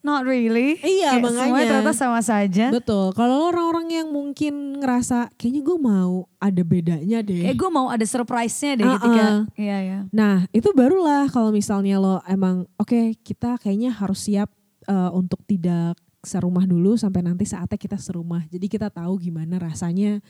not 0.00 0.24
really. 0.24 0.80
Iya, 0.80 1.16
Kayak 1.16 1.22
makanya. 1.22 1.44
Semuanya 1.44 1.66
ternyata 1.68 1.92
sama 1.92 2.20
saja. 2.20 2.72
Betul. 2.72 3.12
Kalau 3.12 3.48
orang-orang 3.48 3.86
yang 3.92 4.08
mungkin 4.08 4.80
ngerasa 4.80 5.28
kayaknya 5.36 5.60
gue 5.60 5.76
mau 5.76 6.12
ada 6.36 6.62
bedanya 6.64 7.18
deh. 7.20 7.44
Eh 7.44 7.52
gue 7.52 7.68
mau 7.68 7.88
ada 7.88 8.00
surprise-nya 8.00 8.76
deh 8.76 8.86
Ah, 8.86 8.96
ketika. 8.96 9.20
ah. 9.22 9.38
Iya, 9.54 9.76
iya. 9.78 9.98
Nah 10.08 10.48
itu 10.50 10.72
barulah 10.72 11.28
kalau 11.28 11.52
misalnya 11.52 12.00
lo 12.00 12.24
emang 12.24 12.64
oke 12.76 13.12
kita 13.20 13.60
kayaknya 13.60 13.92
harus 13.92 14.24
siap 14.24 14.48
eh, 14.84 15.10
untuk 15.12 15.44
tidak 15.44 16.00
serumah 16.20 16.64
dulu 16.64 16.96
sampai 16.96 17.20
nanti 17.20 17.44
saatnya 17.44 17.76
kita 17.76 17.96
serumah. 17.96 18.44
Jadi 18.48 18.66
kita 18.68 18.88
tahu 18.88 19.20
gimana 19.20 19.60
rasanya 19.60 20.24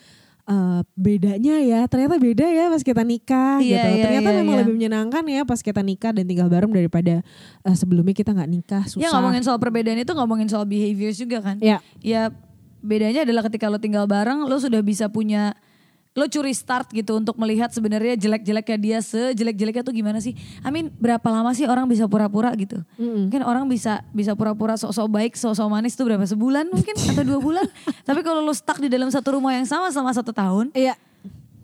eh, 0.51 0.81
bedanya 0.99 1.57
ya. 1.63 1.81
Ternyata 1.87 2.19
beda 2.19 2.47
ya 2.51 2.67
pas 2.69 2.83
kita 2.83 3.03
nikah 3.07 3.63
Iya, 3.63 3.67
gitu. 3.71 3.89
iya, 3.95 4.03
Ternyata 4.05 4.29
iya, 4.35 4.39
memang 4.43 4.55
iya. 4.55 4.61
lebih 4.67 4.75
menyenangkan 4.75 5.23
ya 5.31 5.43
pas 5.47 5.61
kita 5.63 5.81
nikah 5.81 6.11
dan 6.11 6.25
tinggal 6.27 6.51
bareng 6.51 6.75
daripada 6.75 7.23
eh, 7.63 7.77
sebelumnya 7.79 8.13
kita 8.13 8.35
nggak 8.35 8.51
nikah 8.51 8.83
susah. 8.91 9.07
Ya 9.07 9.09
ngomongin 9.15 9.47
soal 9.47 9.63
perbedaan 9.63 10.03
itu 10.03 10.11
ngomongin 10.11 10.51
soal 10.51 10.67
behaviors 10.67 11.17
juga 11.17 11.39
kan. 11.41 11.63
Ya. 11.63 11.79
Ya 12.03 12.35
bedanya 12.83 13.23
adalah 13.23 13.47
ketika 13.47 13.71
lo 13.71 13.79
tinggal 13.79 14.09
bareng 14.11 14.49
lo 14.49 14.57
sudah 14.59 14.81
bisa 14.83 15.07
punya 15.13 15.55
lo 16.11 16.27
curi 16.27 16.51
start 16.51 16.91
gitu 16.91 17.15
untuk 17.15 17.39
melihat 17.39 17.71
sebenarnya 17.71 18.19
jelek-jeleknya 18.19 18.77
dia 18.77 18.99
sejelek-jeleknya 18.99 19.87
tuh 19.87 19.95
gimana 19.95 20.19
sih? 20.19 20.35
I 20.61 20.69
mean 20.69 20.91
berapa 20.93 21.23
lama 21.25 21.55
sih 21.55 21.65
orang 21.65 21.87
bisa 21.87 22.11
pura-pura 22.11 22.51
gitu? 22.55 22.83
Mm-mm. 22.99 23.31
Mungkin 23.31 23.43
orang 23.43 23.71
bisa 23.71 24.03
bisa 24.11 24.35
pura-pura 24.35 24.75
sok-sok 24.75 25.07
baik, 25.07 25.33
sok-sok 25.35 25.71
manis 25.71 25.95
tuh 25.95 26.05
berapa 26.05 26.27
sebulan 26.27 26.67
mungkin 26.67 26.99
atau 26.99 27.23
dua 27.23 27.39
bulan. 27.39 27.67
Tapi 28.09 28.21
kalau 28.21 28.43
lo 28.43 28.51
stuck 28.51 28.79
di 28.79 28.91
dalam 28.91 29.07
satu 29.07 29.39
rumah 29.39 29.55
yang 29.55 29.65
sama 29.65 29.87
selama 29.89 30.11
satu 30.11 30.35
tahun, 30.35 30.75
Iya. 30.75 30.99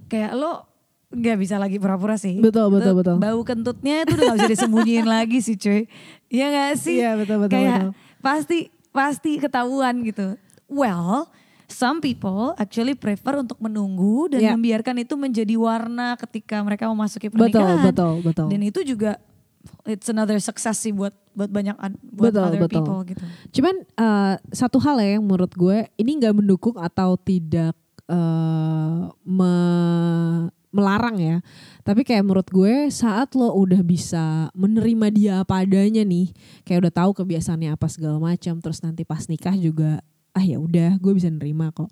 kayak 0.06 0.38
lo 0.38 0.62
nggak 1.06 1.36
bisa 1.38 1.58
lagi 1.58 1.78
pura-pura 1.78 2.14
sih. 2.14 2.38
Betul, 2.38 2.70
betul, 2.70 2.94
Itu 2.94 2.98
betul. 2.98 3.14
Bau 3.18 3.40
kentutnya 3.42 4.02
itu 4.02 4.14
udah 4.14 4.24
gak 4.26 4.38
bisa 4.42 4.52
disembunyiin 4.52 5.06
lagi 5.18 5.38
sih 5.38 5.54
cuy. 5.54 5.90
Iya 6.26 6.46
gak 6.50 6.72
sih? 6.78 6.98
Iya, 6.98 7.18
betul, 7.18 7.36
betul, 7.42 7.50
Kayak 7.50 7.78
betul. 7.78 7.92
pasti 8.22 8.58
pasti 8.90 9.30
ketahuan 9.38 10.02
gitu. 10.02 10.38
Well, 10.66 11.30
some 11.66 11.98
people 11.98 12.54
actually 12.56 12.94
prefer 12.94 13.38
untuk 13.38 13.58
menunggu 13.58 14.30
dan 14.30 14.40
Iya. 14.40 14.50
membiarkan 14.54 15.02
itu 15.02 15.14
menjadi 15.14 15.54
warna 15.54 16.14
ketika 16.16 16.62
mereka 16.62 16.86
memasuki 16.86 17.26
Betul, 17.28 17.50
pernikahan. 17.52 17.84
betul, 17.84 18.14
betul. 18.22 18.46
Dan 18.48 18.60
itu 18.62 18.80
juga 18.82 19.18
it's 19.82 20.06
another 20.06 20.38
success 20.38 20.78
sih 20.78 20.94
buat 20.94 21.10
buat 21.34 21.50
banyak 21.50 21.74
buat 22.14 22.32
Betul, 22.32 22.42
other 22.42 22.60
betul. 22.62 22.74
people 22.80 22.98
gitu. 23.04 23.24
Cuman 23.52 23.74
eh, 23.82 24.34
satu 24.50 24.78
hal 24.78 24.96
ya 24.98 25.18
yang 25.18 25.24
menurut 25.26 25.52
gue 25.52 25.90
ini 25.96 26.16
nggak 26.16 26.34
mendukung 26.34 26.78
atau 26.78 27.18
tidak 27.18 27.74
eh, 28.06 29.00
me- 29.22 30.48
melarang 30.70 31.16
ya. 31.16 31.36
Tapi 31.82 32.04
kayak 32.04 32.20
menurut 32.20 32.48
gue 32.48 32.90
saat 32.90 33.32
lo 33.32 33.48
udah 33.50 33.80
bisa 33.80 34.52
menerima 34.52 35.06
dia 35.08 35.34
apa 35.40 35.64
adanya 35.64 36.04
nih, 36.04 36.30
kayak 36.62 36.86
udah 36.86 36.94
tahu 36.94 37.10
kebiasaannya 37.16 37.72
apa 37.72 37.86
segala 37.88 38.20
macam, 38.20 38.60
terus 38.60 38.84
nanti 38.84 39.02
pas 39.02 39.24
nikah 39.24 39.56
juga 39.56 40.04
ah 40.36 40.44
ya 40.44 40.60
udah 40.60 41.00
gue 41.00 41.12
bisa 41.16 41.32
nerima 41.32 41.72
kok. 41.72 41.88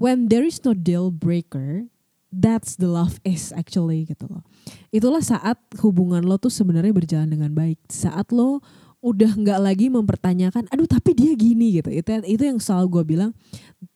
When 0.00 0.32
there 0.32 0.46
is 0.46 0.64
no 0.64 0.72
deal 0.72 1.12
breaker, 1.12 1.84
that's 2.32 2.80
the 2.80 2.88
love 2.88 3.20
is 3.28 3.52
actually 3.52 4.08
gitu 4.08 4.24
loh. 4.30 4.42
Itulah 4.88 5.20
saat 5.20 5.60
hubungan 5.84 6.24
lo 6.24 6.40
tuh 6.40 6.48
sebenarnya 6.48 6.96
berjalan 6.96 7.28
dengan 7.28 7.52
baik. 7.52 7.76
Saat 7.92 8.32
lo 8.32 8.64
udah 8.98 9.30
nggak 9.30 9.60
lagi 9.62 9.86
mempertanyakan, 9.92 10.66
aduh 10.72 10.88
tapi 10.88 11.14
dia 11.14 11.36
gini 11.36 11.78
gitu. 11.78 11.92
Itu 11.92 12.08
itu 12.24 12.42
yang 12.42 12.58
selalu 12.58 12.86
gue 13.00 13.04
bilang, 13.18 13.30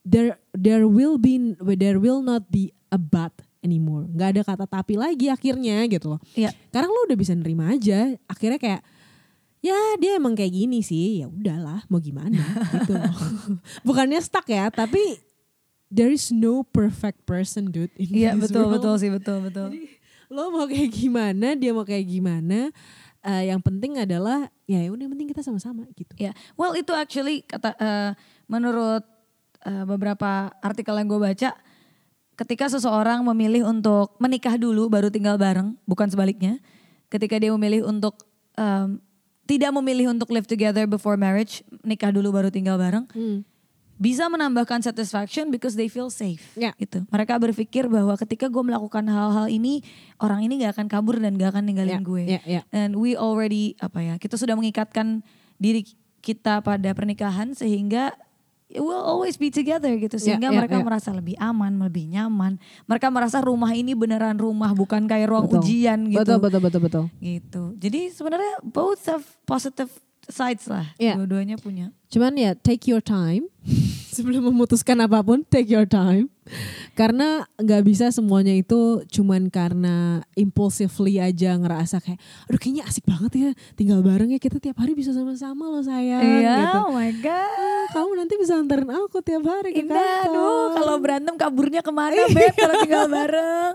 there 0.05 0.37
there 0.53 0.85
will 0.85 1.17
be 1.17 1.57
there 1.75 1.97
will 1.97 2.23
not 2.23 2.47
be 2.53 2.71
a 2.93 2.99
but 2.99 3.33
anymore. 3.63 4.05
Nggak 4.11 4.29
ada 4.37 4.41
kata 4.43 4.65
tapi 4.67 4.99
lagi 4.99 5.31
akhirnya 5.31 5.87
gitu 5.87 6.15
loh. 6.15 6.21
Iya. 6.35 6.51
Karena 6.69 6.87
lo 6.91 7.09
udah 7.09 7.17
bisa 7.17 7.33
nerima 7.33 7.71
aja. 7.71 8.11
Akhirnya 8.27 8.59
kayak 8.59 8.81
ya 9.63 9.79
dia 9.95 10.19
emang 10.19 10.35
kayak 10.35 10.51
gini 10.51 10.83
sih. 10.83 11.23
Ya 11.23 11.27
udahlah, 11.27 11.87
mau 11.87 11.97
gimana 11.97 12.37
gitu. 12.69 12.93
Bukannya 13.87 14.19
stuck 14.19 14.45
ya, 14.45 14.67
tapi 14.67 14.99
there 15.87 16.11
is 16.11 16.29
no 16.29 16.61
perfect 16.61 17.23
person 17.23 17.69
dude 17.69 17.93
in 17.95 18.11
Iya 18.11 18.35
betul 18.35 18.67
world. 18.67 18.77
betul 18.77 18.93
sih 18.99 19.09
betul 19.09 19.37
betul. 19.41 19.67
Lo 20.27 20.49
mau 20.49 20.65
kayak 20.65 20.91
gimana, 20.91 21.53
dia 21.53 21.71
mau 21.71 21.83
kayak 21.83 22.03
gimana. 22.03 22.69
eh, 23.23 23.47
yang 23.47 23.63
penting 23.63 23.95
adalah 23.95 24.51
ya 24.65 24.83
udah 24.91 25.07
yang 25.07 25.13
penting 25.15 25.31
kita 25.31 25.39
sama-sama 25.39 25.87
gitu. 25.95 26.11
Ya, 26.19 26.35
well 26.53 26.75
itu 26.75 26.91
actually 26.91 27.39
kata 27.41 27.71
eh, 27.73 28.11
menurut 28.45 28.99
eh, 29.63 29.85
beberapa 29.87 30.51
artikel 30.59 30.91
yang 30.91 31.07
gue 31.07 31.21
baca, 31.21 31.55
ketika 32.33 32.65
seseorang 32.67 33.23
memilih 33.23 33.63
untuk 33.63 34.19
menikah 34.19 34.59
dulu 34.59 34.91
baru 34.91 35.07
tinggal 35.07 35.39
bareng, 35.39 35.79
bukan 35.85 36.11
sebaliknya. 36.11 36.59
Ketika 37.07 37.37
dia 37.37 37.53
memilih 37.53 37.85
untuk 37.85 38.17
em, 38.57 38.97
tidak 39.43 39.71
memilih 39.75 40.11
untuk 40.11 40.31
live 40.31 40.47
together 40.47 40.87
before 40.87 41.19
marriage, 41.19 41.61
nikah 41.83 42.11
dulu 42.11 42.31
baru 42.31 42.47
tinggal 42.47 42.79
bareng, 42.79 43.05
bisa 43.99 44.25
menambahkan 44.27 44.81
satisfaction 44.81 45.53
because 45.53 45.77
they 45.77 45.87
feel 45.87 46.09
safe. 46.09 46.41
Ya. 46.57 46.73
Gitu. 46.75 47.05
Mereka 47.07 47.37
berpikir 47.37 47.85
bahwa 47.87 48.17
ketika 48.17 48.49
gue 48.49 48.63
melakukan 48.63 49.05
hal-hal 49.05 49.47
ini, 49.47 49.83
orang 50.17 50.43
ini 50.43 50.63
gak 50.65 50.79
akan 50.79 50.87
kabur 50.89 51.19
dan 51.21 51.37
gak 51.37 51.53
akan 51.55 51.63
ninggalin 51.69 51.99
Ya, 51.99 51.99
gue. 52.01 52.23
ya, 52.25 52.41
ya. 52.43 52.61
And 52.73 52.97
we 52.97 53.13
already 53.15 53.75
apa 53.79 54.01
ya, 54.01 54.15
kita 54.17 54.35
sudah 54.35 54.57
mengikatkan 54.57 55.21
diri 55.61 55.85
kita 56.23 56.63
pada 56.63 56.89
pernikahan 56.95 57.51
sehingga 57.51 58.15
will 58.81 59.03
always 59.03 59.37
be 59.37 59.53
together 59.53 59.93
gitu 59.99 60.17
sehingga 60.17 60.49
ya, 60.49 60.55
mereka 60.55 60.81
ya. 60.81 60.85
merasa 60.85 61.09
lebih 61.13 61.37
aman, 61.37 61.77
lebih 61.77 62.09
nyaman. 62.09 62.57
Mereka 62.89 63.13
merasa 63.13 63.37
rumah 63.43 63.69
ini 63.75 63.93
beneran 63.93 64.39
rumah 64.39 64.73
bukan 64.73 65.05
kayak 65.05 65.29
ruang 65.29 65.45
Betul. 65.45 65.61
ujian 65.61 65.99
gitu. 66.09 66.23
Betul 66.25 66.39
betul 66.41 66.61
betul 66.61 66.81
betul. 66.81 67.03
Gitu. 67.21 67.63
Jadi 67.77 68.01
sebenarnya 68.09 68.63
both 68.65 69.03
have 69.05 69.25
positive 69.45 69.91
sides 70.25 70.65
lah. 70.71 70.87
Iya. 70.97 71.19
Dua-duanya 71.19 71.59
punya. 71.59 71.91
Cuman 72.13 72.37
ya 72.37 72.53
take 72.53 72.85
your 72.85 73.01
time 73.01 73.49
sebelum 74.15 74.53
memutuskan 74.53 75.01
apa 75.01 75.25
pun 75.25 75.41
take 75.49 75.73
your 75.73 75.89
time 75.89 76.29
karena 76.93 77.47
nggak 77.55 77.87
bisa 77.87 78.11
semuanya 78.11 78.51
itu 78.51 79.01
cuman 79.07 79.47
karena 79.47 80.19
impulsively 80.35 81.17
aja 81.17 81.55
ngerasa 81.55 82.03
kayak 82.03 82.19
aduh 82.45 82.59
kayaknya 82.59 82.83
asik 82.83 83.07
banget 83.07 83.31
ya 83.33 83.49
tinggal 83.73 84.03
bareng 84.03 84.27
ya 84.29 84.37
kita 84.37 84.59
tiap 84.59 84.75
hari 84.77 84.91
bisa 84.93 85.15
sama-sama 85.15 85.71
loh 85.71 85.79
sayang 85.81 86.19
Iya, 86.19 86.55
gitu. 86.67 86.77
oh 86.83 86.91
my 86.91 87.11
god. 87.23 87.31
"Ah, 87.33 87.85
kamu 87.95 88.11
nanti 88.19 88.33
bisa 88.35 88.53
anterin 88.59 88.91
aku 88.91 89.23
tiap 89.23 89.43
hari 89.47 89.71
ke 89.71 89.87
Indah, 89.87 90.27
aduh 90.27 90.75
kalau 90.75 90.95
berantem 90.99 91.33
kaburnya 91.39 91.79
ke 91.79 91.91
mana 91.95 92.27
Beb 92.35 92.53
kalau 92.53 92.75
tinggal 92.83 93.07
bareng. 93.07 93.73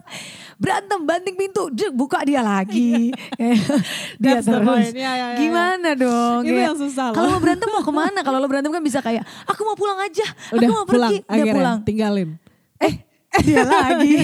Berantem 0.59 1.07
banting 1.07 1.39
pintu, 1.39 1.71
dek, 1.71 1.95
buka 1.95 2.27
dia 2.27 2.43
lagi. 2.43 3.15
dia 4.19 4.43
That's 4.43 4.51
the 4.51 4.59
terus. 4.59 4.91
Ya, 4.91 5.15
ya, 5.15 5.27
ya, 5.31 5.39
Gimana 5.39 5.95
dong? 5.95 6.43
Itu 6.43 6.59
yang 6.59 6.75
susah. 6.75 7.15
Kalau 7.15 7.31
mau 7.31 7.39
berantem 7.39 7.71
mau 7.71 7.79
ke 7.79 7.95
mana? 7.95 8.19
Kalau 8.29 8.39
lo 8.39 8.47
berantem 8.47 8.69
kan 8.69 8.81
bisa 8.81 9.01
kayak, 9.01 9.25
aku 9.43 9.61
mau 9.63 9.73
pulang 9.75 9.97
aja, 9.99 10.27
udah 10.51 10.61
aku 10.61 10.73
mau 10.75 10.85
pulang 10.85 11.09
pergi, 11.09 11.19
udah 11.19 11.33
akhirnya 11.33 11.55
pulang. 11.55 11.79
tinggalin 11.83 12.29
Eh, 12.79 12.95
dia 13.43 13.65
lagi. 13.75 14.17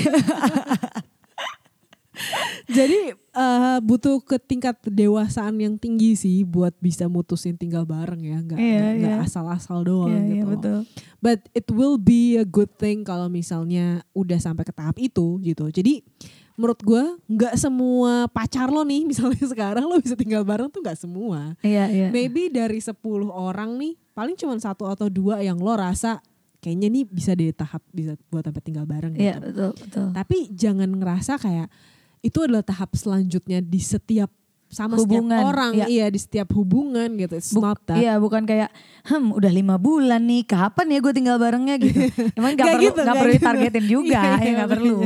Jadi 2.64 3.10
eh, 3.10 3.78
butuh 3.82 4.22
ke 4.22 4.38
tingkat 4.38 4.78
dewasaan 4.80 5.58
yang 5.58 5.74
tinggi 5.74 6.14
sih 6.14 6.46
buat 6.46 6.70
bisa 6.78 7.04
mutusin 7.04 7.54
tinggal 7.54 7.82
bareng 7.82 8.22
ya, 8.22 8.38
nggak 8.38 8.54
nggak- 8.54 8.94
nggak 8.96 9.16
iya. 9.16 9.26
asal-asal 9.26 9.82
doang 9.82 10.14
Iya, 10.14 10.22
gitu. 10.30 10.38
loh. 10.38 10.50
betul. 10.52 10.78
But 11.18 11.40
it 11.50 11.66
will 11.68 11.96
be 11.96 12.36
a 12.36 12.46
good 12.46 12.70
thing 12.72 13.02
kalau 13.02 13.26
misalnya 13.26 13.86
udah 14.12 14.38
sampai 14.38 14.62
ke 14.62 14.70
tahap 14.70 14.94
itu 14.96 15.42
gitu. 15.42 15.66
Jadi 15.68 16.06
menurut 16.54 16.80
gue 16.82 17.02
nggak 17.26 17.54
semua 17.58 18.30
pacar 18.30 18.70
lo 18.70 18.86
nih 18.86 19.06
misalnya 19.10 19.42
sekarang 19.42 19.84
lo 19.86 19.98
bisa 19.98 20.14
tinggal 20.14 20.46
bareng 20.46 20.70
tuh 20.70 20.80
nggak 20.82 20.98
semua. 20.98 21.58
Iya, 21.60 21.90
iya. 21.90 22.08
Maybe 22.10 22.50
dari 22.50 22.78
10 22.78 22.94
orang 23.30 23.76
nih 23.78 23.94
paling 24.14 24.38
cuma 24.38 24.54
satu 24.58 24.86
atau 24.86 25.10
dua 25.10 25.42
yang 25.42 25.58
lo 25.58 25.74
rasa 25.74 26.22
kayaknya 26.62 26.88
nih 26.88 27.04
bisa 27.04 27.34
di 27.34 27.50
tahap 27.52 27.82
bisa 27.90 28.14
buat 28.30 28.46
sampai 28.46 28.62
tinggal 28.62 28.86
bareng 28.86 29.12
gitu. 29.18 29.26
Iya, 29.26 29.36
betul, 29.42 29.70
betul. 29.76 30.06
Tapi 30.14 30.38
jangan 30.54 30.90
ngerasa 30.96 31.36
kayak 31.36 31.68
itu 32.24 32.38
adalah 32.40 32.64
tahap 32.64 32.96
selanjutnya 32.96 33.60
di 33.60 33.80
setiap 33.82 34.32
sama 34.74 34.98
Hubungan, 34.98 35.30
setiap 35.32 35.48
orang, 35.48 35.72
iya. 35.74 35.86
iya 35.86 36.06
di 36.06 36.18
setiap 36.18 36.50
hubungan 36.52 37.14
gitu. 37.14 37.34
It's 37.34 37.54
Buk- 37.54 37.62
not 37.62 37.78
that. 37.86 37.96
Iya 37.96 38.18
bukan 38.18 38.42
kayak 38.42 38.74
hmm 39.04 39.30
udah 39.30 39.48
lima 39.48 39.76
bulan 39.76 40.18
nih 40.20 40.42
kapan 40.42 40.86
ya 40.88 40.98
gue 40.98 41.12
tinggal 41.12 41.36
barengnya 41.38 41.78
gitu. 41.78 41.94
Emang 42.38 42.52
gak, 42.52 42.58
Nggak 42.58 42.74
perlu 42.74 42.82
gitu, 42.82 42.92
nggak 42.92 43.04
nggak 43.04 43.16
perlu 43.16 43.30
gitu. 43.30 43.40
ditargetin 43.40 43.84
juga 43.86 44.20
Iya, 44.20 44.34
ya 44.36 44.50
nggak 44.52 44.70
perlu. 44.70 44.98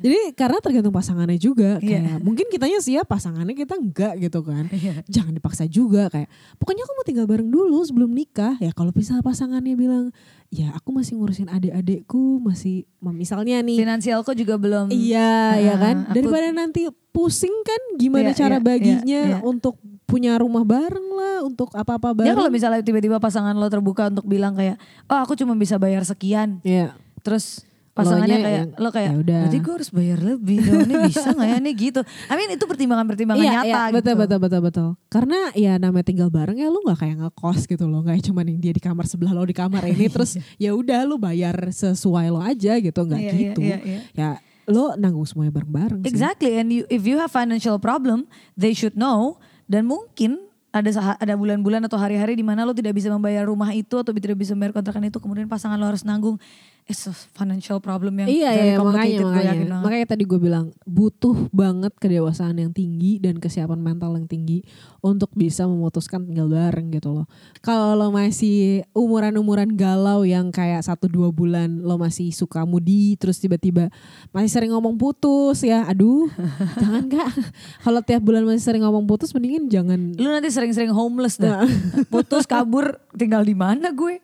Jadi 0.00 0.18
karena 0.32 0.58
tergantung 0.58 0.94
pasangannya 0.94 1.36
juga 1.36 1.70
Iya. 1.76 1.98
kayak 2.00 2.18
mungkin 2.18 2.46
kitanya 2.48 2.78
siap 2.80 3.06
pasangannya 3.06 3.52
kita 3.52 3.74
enggak 3.74 4.14
gitu 4.18 4.40
kan. 4.40 4.64
Iya. 4.70 5.04
Jangan 5.06 5.32
dipaksa 5.32 5.64
juga 5.66 6.08
kayak 6.08 6.26
pokoknya 6.56 6.82
aku 6.82 6.92
mau 6.94 7.04
tinggal 7.04 7.26
bareng 7.26 7.48
dulu 7.48 7.84
sebelum 7.84 8.08
nikah. 8.08 8.56
Ya 8.56 8.70
kalau 8.70 8.90
misalnya 8.90 9.20
pasangannya 9.20 9.74
bilang 9.74 10.08
ya 10.54 10.70
aku 10.70 10.94
masih 10.94 11.18
ngurusin 11.18 11.50
adik-adikku 11.50 12.38
masih 12.38 12.86
misalnya 13.02 13.58
nih 13.58 13.74
Finansialku 13.74 14.30
juga 14.32 14.54
belum. 14.54 14.86
Iya, 14.88 15.58
ya 15.58 15.74
Ah, 15.74 15.78
kan. 15.80 15.96
aku- 16.06 16.14
Daripada 16.14 16.48
nanti 16.48 16.80
pusing 17.10 17.54
kan 17.62 17.80
gimana 17.96 18.30
Iya, 18.30 18.38
cara 18.38 18.56
iya, 18.56 18.62
baginya 18.62 19.22
iya, 19.26 19.34
iya. 19.34 19.38
untuk 19.42 19.74
punya 20.04 20.36
rumah 20.36 20.62
bareng 20.62 21.08
lah, 21.10 21.42
untuk 21.42 21.72
apa-apa 21.72 22.14
Ya 22.14 22.30
bareng. 22.30 22.36
kalau 22.36 22.50
misalnya 22.50 22.80
tiba-tiba 22.80 23.18
pasangan 23.18 23.50
lo 23.52 23.66
terbuka 23.66 24.06
untuk 24.06 24.24
bilang 24.24 24.54
kayak, 24.54 24.78
oh 25.06 25.18
aku 25.18 25.34
cuma 25.34 25.54
bisa 25.54 25.74
bayar 25.74 26.02
sekian, 26.02 26.62
Iya. 26.62 26.94
terus 27.20 27.66
pasangannya 27.94 28.38
kayak 28.42 28.58
yang, 28.58 28.70
lo 28.74 28.88
kayak, 28.90 29.10
"Ya 29.10 29.16
udah." 29.22 29.40
berarti 29.46 29.58
gue 29.62 29.72
harus 29.78 29.90
bayar 29.94 30.18
lebih 30.18 30.56
dong, 30.60 30.82
ini 30.82 30.94
bisa 31.06 31.28
nggak 31.30 31.48
ya 31.48 31.58
ini 31.62 31.70
gitu. 31.78 32.00
I 32.02 32.34
mean 32.34 32.50
itu 32.50 32.64
pertimbangan-pertimbangan 32.66 33.38
Iya, 33.40 33.52
nyata 33.54 33.64
iya, 33.64 33.80
gitu. 33.86 33.94
betul 33.96 34.14
betul 34.18 34.38
betul 34.42 34.60
betul. 34.66 34.88
Karena 35.06 35.38
ya 35.54 35.72
namanya 35.78 36.06
tinggal 36.10 36.28
bareng 36.28 36.58
ya 36.58 36.68
lu 36.68 36.82
nggak 36.82 36.98
kayak 36.98 37.16
ngekos 37.22 37.60
gitu 37.70 37.84
loh, 37.86 38.02
nggak 38.02 38.18
cuma 38.26 38.42
yang 38.42 38.58
dia 38.58 38.72
di 38.74 38.82
kamar 38.82 39.06
sebelah 39.06 39.30
lo 39.30 39.46
di 39.46 39.54
kamar 39.54 39.86
ini 39.86 40.10
terus 40.14 40.34
ya 40.58 40.74
udah 40.74 41.06
lu 41.06 41.16
bayar 41.16 41.54
sesuai 41.70 42.34
lo 42.34 42.42
aja 42.42 42.76
gitu, 42.82 43.00
nggak 43.06 43.20
Iya, 43.22 43.30
iya, 43.32 43.40
gitu. 43.54 43.60
iya, 43.62 43.78
iya. 43.86 44.00
Ya 44.12 44.30
lo 44.64 44.96
nanggung 44.96 45.28
semuanya 45.28 45.52
bareng-bareng 45.54 46.00
sih. 46.02 46.08
Exactly, 46.10 46.56
and 46.56 46.72
you, 46.72 46.82
if 46.88 47.04
you 47.04 47.20
have 47.20 47.30
financial 47.30 47.76
problem, 47.78 48.24
they 48.56 48.72
should 48.72 48.96
know. 48.96 49.36
Dan 49.64 49.84
mungkin 49.84 50.40
ada 50.74 50.90
ada 51.20 51.34
bulan-bulan 51.38 51.84
atau 51.86 51.94
hari-hari 52.00 52.34
di 52.34 52.42
mana 52.42 52.66
lo 52.66 52.74
tidak 52.74 52.96
bisa 52.96 53.06
membayar 53.06 53.46
rumah 53.46 53.70
itu 53.70 53.94
atau 53.94 54.10
tidak 54.10 54.34
bisa 54.34 54.56
membayar 54.56 54.74
kontrakan 54.74 55.06
itu, 55.06 55.20
kemudian 55.22 55.46
pasangan 55.46 55.78
lo 55.78 55.86
harus 55.86 56.02
nanggung. 56.02 56.40
It's 56.84 57.08
a 57.08 57.16
financial 57.16 57.80
problem 57.80 58.20
yang 58.20 58.28
Iya 58.28 58.50
very 58.52 58.66
iya 58.68 58.74
makanya 58.76 59.08
gue 59.08 59.24
makanya 59.24 59.44
yakin 59.48 59.64
banget. 59.64 59.84
makanya 59.88 60.06
tadi 60.12 60.22
gue 60.28 60.36
bilang 60.36 60.66
butuh 60.84 61.48
banget 61.48 61.96
kedewasaan 61.96 62.60
yang 62.60 62.76
tinggi 62.76 63.16
dan 63.16 63.40
kesiapan 63.40 63.80
mental 63.80 64.12
yang 64.20 64.28
tinggi 64.28 64.60
untuk 65.00 65.32
bisa 65.32 65.64
memutuskan 65.64 66.28
tinggal 66.28 66.44
bareng 66.44 66.92
gitu 66.92 67.08
loh. 67.08 67.24
Kalau 67.64 67.96
lo 67.96 68.12
masih 68.12 68.84
umuran-umuran 68.92 69.72
galau 69.72 70.28
yang 70.28 70.52
kayak 70.52 70.84
satu 70.84 71.08
dua 71.08 71.32
bulan 71.32 71.80
lo 71.80 71.96
masih 71.96 72.28
suka 72.36 72.68
mudi 72.68 73.16
terus 73.16 73.40
tiba-tiba 73.40 73.88
masih 74.28 74.52
sering 74.52 74.76
ngomong 74.76 75.00
putus 75.00 75.64
ya, 75.64 75.88
aduh 75.88 76.28
jangan 76.84 77.08
kak. 77.08 77.32
Kalau 77.80 78.04
tiap 78.04 78.20
bulan 78.20 78.44
masih 78.44 78.60
sering 78.60 78.84
ngomong 78.84 79.08
putus 79.08 79.32
mendingin 79.32 79.72
jangan 79.72 80.12
Lu 80.20 80.28
nanti 80.28 80.52
sering-sering 80.52 80.92
homeless 80.92 81.40
Nah. 81.40 81.64
dah. 81.64 81.68
Putus 82.12 82.44
kabur 82.44 83.00
tinggal 83.16 83.40
di 83.40 83.56
mana 83.56 83.88
gue? 83.88 84.20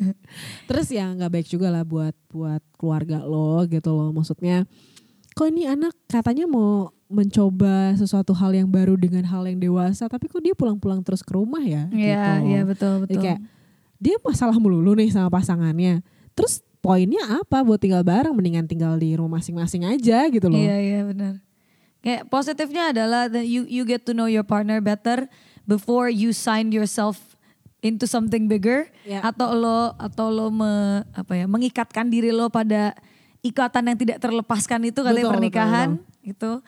Terus 0.68 0.88
ya 0.88 1.04
nggak 1.10 1.28
baik 1.28 1.48
juga 1.50 1.68
lah 1.68 1.84
buat 1.90 2.14
buat 2.30 2.62
keluarga 2.78 3.26
lo 3.26 3.66
gitu 3.66 3.90
loh. 3.90 4.14
Maksudnya 4.14 4.62
kok 5.34 5.46
ini 5.50 5.66
anak 5.66 5.94
katanya 6.06 6.46
mau 6.46 6.94
mencoba 7.10 7.98
sesuatu 7.98 8.30
hal 8.38 8.54
yang 8.54 8.70
baru 8.70 8.94
dengan 8.94 9.26
hal 9.26 9.42
yang 9.50 9.58
dewasa, 9.58 10.06
tapi 10.06 10.30
kok 10.30 10.38
dia 10.38 10.54
pulang-pulang 10.54 11.02
terus 11.02 11.26
ke 11.26 11.34
rumah 11.34 11.58
ya? 11.66 11.90
Iya, 11.90 12.38
gitu. 12.38 12.46
iya 12.46 12.60
betul 12.62 12.94
Jadi 13.02 13.06
betul. 13.10 13.22
kayak 13.26 13.40
dia 13.98 14.16
masalah 14.22 14.56
melulu 14.62 14.94
nih 14.94 15.10
sama 15.10 15.26
pasangannya. 15.26 16.06
Terus 16.38 16.62
poinnya 16.78 17.42
apa 17.42 17.66
buat 17.66 17.82
tinggal 17.82 18.06
bareng? 18.06 18.32
Mendingan 18.32 18.70
tinggal 18.70 18.94
di 18.96 19.18
rumah 19.18 19.42
masing-masing 19.42 19.84
aja 19.84 20.30
gitu 20.30 20.46
loh. 20.46 20.56
Iya 20.56 20.76
iya 20.78 21.00
benar. 21.02 21.34
Kayak 22.00 22.32
positifnya 22.32 22.96
adalah 22.96 23.28
that 23.28 23.44
you 23.44 23.68
you 23.68 23.84
get 23.84 24.08
to 24.08 24.16
know 24.16 24.30
your 24.30 24.46
partner 24.46 24.80
better 24.80 25.28
before 25.68 26.08
you 26.08 26.32
sign 26.32 26.72
yourself 26.72 27.29
into 27.80 28.04
something 28.04 28.44
bigger 28.44 28.88
Ya. 29.02 29.20
atau 29.22 29.52
lo 29.52 29.92
atau 29.96 30.28
lo 30.28 30.48
me, 30.48 31.02
apa 31.10 31.32
ya 31.34 31.44
mengikatkan 31.44 32.06
diri 32.06 32.28
lo 32.28 32.48
pada 32.48 32.92
ikatan 33.40 33.88
yang 33.88 33.96
tidak 33.96 34.18
terlepaskan 34.18 34.84
itu 34.84 35.00
katanya 35.00 35.24
Betul, 35.24 35.34
pernikahan 35.34 35.88
gitu. 36.20 36.60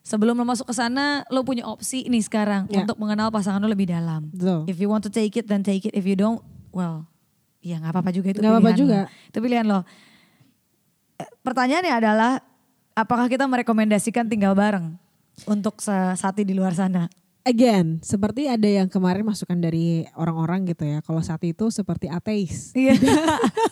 Sebelum 0.00 0.36
lo 0.36 0.44
masuk 0.44 0.68
ke 0.68 0.74
sana 0.74 1.24
lo 1.28 1.40
punya 1.42 1.64
opsi 1.64 2.04
nih 2.04 2.20
sekarang 2.20 2.68
Ya. 2.68 2.80
untuk 2.80 2.96
mengenal 2.96 3.28
pasangan 3.28 3.56
lo 3.58 3.68
lebih 3.68 3.88
dalam. 3.88 4.28
Betul. 4.28 4.64
If 4.66 4.76
you 4.76 4.86
want 4.86 5.00
to 5.02 5.10
take 5.10 5.32
it 5.32 5.44
then 5.44 5.60
take 5.60 5.80
it. 5.82 5.92
If 5.92 6.04
you 6.04 6.12
don't, 6.12 6.40
well, 6.70 7.08
ya 7.60 7.76
nggak 7.78 7.92
apa-apa 7.92 8.10
juga 8.10 8.28
itu 8.30 8.40
apa-apa 8.40 8.60
pilihan 8.66 8.76
juga. 8.78 8.98
lo. 9.00 9.28
Itu 9.28 9.38
pilihan 9.40 9.64
lo. 9.64 9.80
Pertanyaannya 11.40 11.92
adalah 11.94 12.32
apakah 12.92 13.28
kita 13.28 13.44
merekomendasikan 13.44 14.26
tinggal 14.26 14.52
bareng 14.52 14.96
untuk 15.44 15.78
sa- 15.78 16.14
sati 16.14 16.42
di 16.42 16.52
luar 16.52 16.72
sana? 16.72 17.08
Again, 17.44 18.00
seperti 18.00 18.48
ada 18.48 18.64
yang 18.64 18.88
kemarin 18.88 19.20
masukan 19.20 19.54
dari 19.54 20.02
orang-orang 20.16 20.64
gitu 20.64 20.80
ya. 20.82 20.98
Kalau 20.98 21.20
saat 21.20 21.44
itu 21.44 21.68
seperti 21.68 22.08
ateis. 22.08 22.72
Iya. 22.72 22.96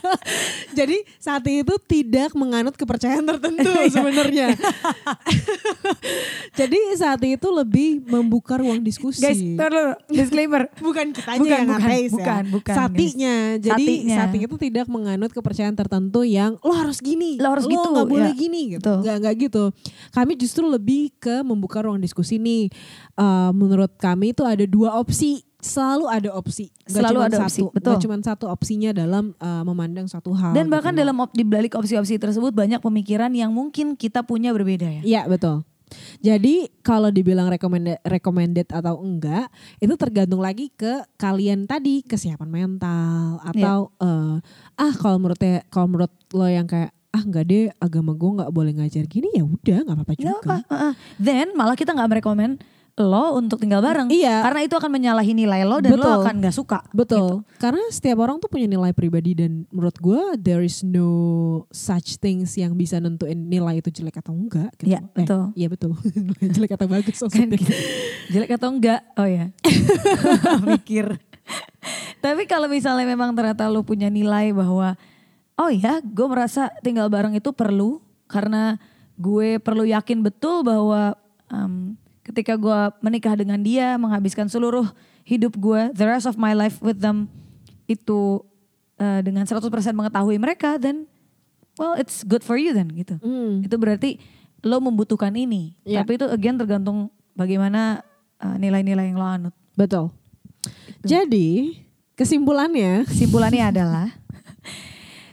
Jadi 0.78 1.00
saat 1.16 1.40
itu 1.44 1.72
tidak 1.82 2.32
menganut 2.32 2.74
kepercayaan 2.74 3.24
tertentu 3.24 3.68
Iya. 3.72 3.88
sebenarnya. 3.88 4.46
Jadi 6.52 6.78
saat 6.94 7.18
itu 7.22 7.48
lebih 7.48 8.04
membuka 8.04 8.56
ruang 8.56 8.78
diskusi. 8.78 9.20
Guys, 9.20 9.40
tar 9.56 9.70
dulu, 9.70 9.92
disclaimer. 10.06 10.62
bukan 10.76 11.10
kitanya 11.10 11.38
Bukan, 11.40 11.50
yang 11.50 11.66
bukan, 11.66 11.80
ateis 11.82 12.10
bukan, 12.12 12.42
ya. 12.44 12.50
bukan, 12.52 12.74
Satinya. 12.76 13.34
Jadi 13.56 13.84
Satinya. 13.88 14.14
sati 14.18 14.36
itu 14.38 14.54
tidak 14.60 14.86
menganut 14.86 15.30
kepercayaan 15.30 15.72
tertentu 15.72 16.20
yang 16.22 16.54
lo 16.60 16.72
harus 16.74 17.00
gini, 17.00 17.40
Lo 17.40 17.48
harus 17.50 17.64
gitu, 17.64 17.86
nggak 17.88 18.06
boleh 18.06 18.28
ya. 18.28 18.36
gini 18.36 18.60
gitu. 18.76 18.92
Nggak 19.00 19.14
nggak 19.18 19.34
gitu. 19.40 19.64
Kami 20.12 20.32
justru 20.36 20.62
lebih 20.66 21.08
ke 21.16 21.40
membuka 21.40 21.80
ruang 21.80 21.96
diskusi 21.96 22.36
nih. 22.36 22.68
Eh, 23.14 23.50
menurut 23.62 23.94
kami 23.94 24.34
itu 24.34 24.42
ada 24.42 24.66
dua 24.66 24.98
opsi. 24.98 25.46
Selalu 25.56 26.10
ada 26.10 26.30
opsi. 26.34 26.74
Nggak 26.82 26.90
Selalu 26.90 27.18
ada 27.22 27.36
satu. 27.36 27.46
opsi, 27.46 27.60
Nggak 27.62 27.74
betul. 27.78 27.94
cuma 28.02 28.14
satu 28.20 28.44
opsinya 28.50 28.90
dalam 28.90 29.30
eh, 29.32 29.62
memandang 29.62 30.10
suatu 30.10 30.34
hal. 30.34 30.50
Dan 30.52 30.66
gitu 30.66 30.74
bahkan 30.74 30.90
loh. 30.90 31.00
dalam 31.00 31.16
op- 31.16 31.30
di 31.30 31.46
balik 31.46 31.72
opsi-opsi 31.72 32.18
tersebut 32.18 32.50
banyak 32.50 32.78
pemikiran 32.78 33.30
yang 33.30 33.48
mungkin 33.48 33.94
kita 33.94 34.20
punya 34.20 34.50
berbeda 34.50 34.90
ya. 34.90 35.02
Iya 35.02 35.22
betul. 35.24 35.62
Jadi 36.18 36.66
kalau 36.80 37.08
dibilang 37.08 37.46
recommended, 37.46 38.00
recommended 38.02 38.64
atau 38.66 38.98
enggak, 38.98 39.46
itu 39.76 39.92
tergantung 39.94 40.40
lagi 40.40 40.66
ke 40.68 40.88
kalian 41.14 41.62
tadi 41.62 42.00
kesiapan 42.02 42.48
mental 42.48 43.38
atau 43.44 43.92
eh, 43.96 44.36
ah 44.74 44.94
kalau 44.94 45.20
menurut 45.20 45.38
kalau 45.68 45.86
menurut 45.86 46.12
lo 46.32 46.48
yang 46.48 46.64
kayak 46.64 46.90
ah 47.12 47.20
enggak 47.20 47.44
deh 47.44 47.68
agama 47.76 48.16
gue 48.16 48.30
nggak 48.34 48.50
boleh 48.50 48.72
ngajar 48.72 49.04
gini 49.04 49.28
ya 49.30 49.44
udah 49.44 49.78
nggak 49.84 49.94
apa-apa 49.94 50.12
Nggak 50.12 50.24
juga. 50.24 50.40
apa, 50.40 50.56
uh-uh. 50.66 50.92
Then 51.20 51.52
malah 51.52 51.76
kita 51.76 51.92
nggak 51.92 52.08
merekomen 52.08 52.56
lo 53.00 53.40
untuk 53.40 53.56
tinggal 53.56 53.80
bareng. 53.80 54.12
Iya. 54.12 54.44
Karena 54.44 54.60
itu 54.68 54.74
akan 54.76 54.90
menyalahi 54.92 55.32
nilai 55.32 55.64
lo 55.64 55.80
dan 55.80 55.96
lo 55.96 56.04
Betul. 56.04 56.20
akan 56.20 56.34
gak 56.44 56.56
suka. 56.56 56.78
Betul. 56.92 57.40
Karena 57.56 57.80
setiap 57.88 58.20
orang 58.20 58.36
tuh 58.36 58.52
punya 58.52 58.68
nilai 58.68 58.92
pribadi 58.92 59.32
dan 59.32 59.64
menurut 59.72 59.96
gue 59.96 60.20
there 60.36 60.60
is 60.60 60.84
no 60.84 61.08
such 61.72 62.20
things 62.20 62.52
yang 62.60 62.76
bisa 62.76 63.00
nentuin 63.00 63.48
nilai 63.48 63.80
itu 63.80 63.88
jelek 63.88 64.20
atau 64.20 64.36
enggak. 64.36 64.68
gitu. 64.76 64.92
Iya, 64.92 65.00
betul. 65.08 65.42
Iya 65.56 65.68
betul. 65.72 65.92
jelek 66.54 66.72
atau 66.76 66.86
bagus 66.88 67.16
Kan 67.32 67.48
gitu. 67.48 67.72
Jelek 68.32 68.60
atau 68.60 68.68
enggak? 68.68 69.00
Oh 69.16 69.24
ya. 69.24 69.48
Mikir. 70.68 71.16
Tapi 72.20 72.44
kalau 72.44 72.68
misalnya 72.68 73.08
memang 73.08 73.32
ternyata 73.32 73.72
lo 73.72 73.82
punya 73.82 74.12
nilai 74.12 74.52
bahwa 74.52 74.94
oh 75.56 75.70
ya, 75.72 76.04
gue 76.04 76.26
merasa 76.28 76.68
tinggal 76.84 77.08
bareng 77.08 77.34
itu 77.34 77.50
perlu 77.56 78.04
karena 78.28 78.76
gue 79.16 79.60
perlu 79.60 79.84
yakin 79.84 80.24
betul 80.24 80.64
bahwa 80.64 81.16
em, 81.52 81.96
ketika 82.22 82.54
gue 82.58 82.80
menikah 83.02 83.34
dengan 83.34 83.60
dia, 83.60 83.98
menghabiskan 83.98 84.46
seluruh 84.46 84.86
hidup 85.26 85.54
gue, 85.58 85.90
the 85.94 86.06
rest 86.06 86.26
of 86.26 86.38
my 86.38 86.54
life 86.54 86.78
with 86.82 86.98
them 87.02 87.30
itu 87.86 88.42
eh, 88.98 89.20
dengan 89.26 89.46
100% 89.46 89.62
mengetahui 89.92 90.38
mereka, 90.38 90.78
dan 90.78 91.06
well 91.76 91.94
it's 91.98 92.22
good 92.22 92.42
for 92.46 92.58
you 92.58 92.70
then 92.72 92.90
gitu. 92.94 93.18
Hmm. 93.22 93.62
Itu 93.62 93.76
berarti 93.76 94.22
lo 94.62 94.78
membutuhkan 94.78 95.34
ini. 95.34 95.74
Iya. 95.82 96.02
Tapi 96.06 96.22
itu 96.22 96.26
again 96.30 96.54
tergantung 96.54 97.10
bagaimana 97.34 98.06
uh, 98.38 98.56
nilai-nilai 98.56 99.10
yang 99.10 99.18
lo 99.18 99.26
anut. 99.26 99.54
Betul. 99.74 100.14
Jadi 101.02 101.82
kesimpulannya 102.14 103.02
Kesimpulannya 103.10 103.74
adalah 103.74 104.06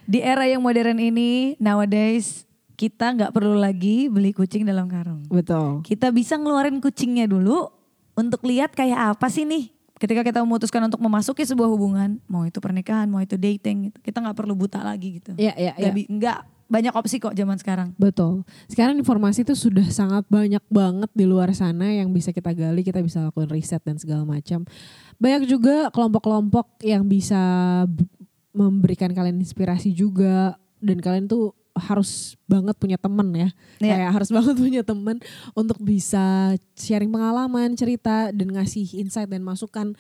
di 0.10 0.25
era 0.25 0.49
yang 0.49 0.65
modern 0.65 0.97
ini 0.97 1.54
nowadays 1.62 2.48
kita 2.79 3.11
nggak 3.11 3.35
perlu 3.35 3.59
lagi 3.59 4.07
beli 4.07 4.31
kucing 4.31 4.63
dalam 4.63 4.87
karung. 4.87 5.27
betul. 5.27 5.83
Kita 5.83 6.15
bisa 6.15 6.39
ngeluarin 6.39 6.79
kucingnya 6.79 7.27
dulu 7.27 7.67
untuk 8.15 8.39
lihat 8.47 8.71
kayak 8.71 9.19
apa 9.19 9.27
sih 9.27 9.43
nih 9.43 9.67
ketika 9.99 10.23
kita 10.23 10.39
memutuskan 10.39 10.87
untuk 10.87 11.03
memasuki 11.03 11.43
sebuah 11.43 11.67
hubungan, 11.67 12.23
mau 12.31 12.47
itu 12.47 12.63
pernikahan, 12.63 13.11
mau 13.11 13.19
itu 13.19 13.35
dating, 13.35 13.91
gitu. 13.91 13.97
kita 13.99 14.23
nggak 14.23 14.37
perlu 14.39 14.55
buta 14.55 14.79
lagi 14.79 15.19
gitu. 15.19 15.35
Iya, 15.35 15.51
iya, 15.59 15.71
iya. 15.75 15.91
nggak 15.91 16.39
banyak 16.71 16.93
opsi 16.95 17.19
kok 17.19 17.35
zaman 17.35 17.59
sekarang. 17.59 17.91
Betul. 17.99 18.47
Sekarang 18.71 18.95
informasi 18.95 19.43
itu 19.43 19.57
sudah 19.59 19.83
sangat 19.91 20.23
banyak 20.31 20.61
banget 20.71 21.11
di 21.11 21.25
luar 21.27 21.51
sana 21.51 21.91
yang 21.91 22.15
bisa 22.15 22.31
kita 22.31 22.55
gali, 22.55 22.85
kita 22.85 23.03
bisa 23.03 23.27
lakukan 23.27 23.51
riset 23.51 23.83
dan 23.83 23.99
segala 23.99 24.23
macam. 24.23 24.63
Banyak 25.19 25.49
juga 25.49 25.91
kelompok-kelompok 25.91 26.79
yang 26.85 27.03
bisa 27.09 27.41
memberikan 28.55 29.11
kalian 29.11 29.41
inspirasi 29.41 29.91
juga 29.91 30.55
dan 30.79 31.01
kalian 31.03 31.27
tuh 31.27 31.57
harus 31.79 32.35
banget 32.45 32.75
punya 32.77 32.99
temen 32.99 33.27
ya. 33.33 33.49
Iya. 33.79 33.93
Kayak 33.95 34.11
harus 34.19 34.29
banget 34.35 34.55
punya 34.59 34.81
temen 34.83 35.17
untuk 35.55 35.79
bisa 35.79 36.53
sharing 36.75 37.09
pengalaman, 37.09 37.73
cerita 37.73 38.29
dan 38.35 38.47
ngasih 38.53 38.99
insight 38.99 39.31
dan 39.31 39.41
masukan 39.41 39.95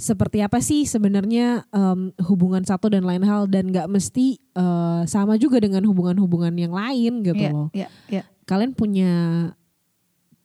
seperti 0.00 0.40
apa 0.40 0.64
sih 0.64 0.88
sebenarnya 0.88 1.68
em, 1.76 2.08
hubungan 2.24 2.64
satu 2.64 2.88
dan 2.88 3.04
lain 3.04 3.20
hal 3.20 3.44
dan 3.44 3.68
nggak 3.68 3.84
mesti 3.84 4.40
eh, 4.56 5.02
sama 5.04 5.36
juga 5.36 5.60
dengan 5.60 5.84
hubungan-hubungan 5.84 6.56
yang 6.56 6.72
lain 6.72 7.20
gitu 7.20 7.36
Iya, 7.36 7.52
loh. 7.52 7.68
iya, 7.76 7.88
iya. 8.08 8.24
Kalian 8.48 8.72
punya 8.72 9.12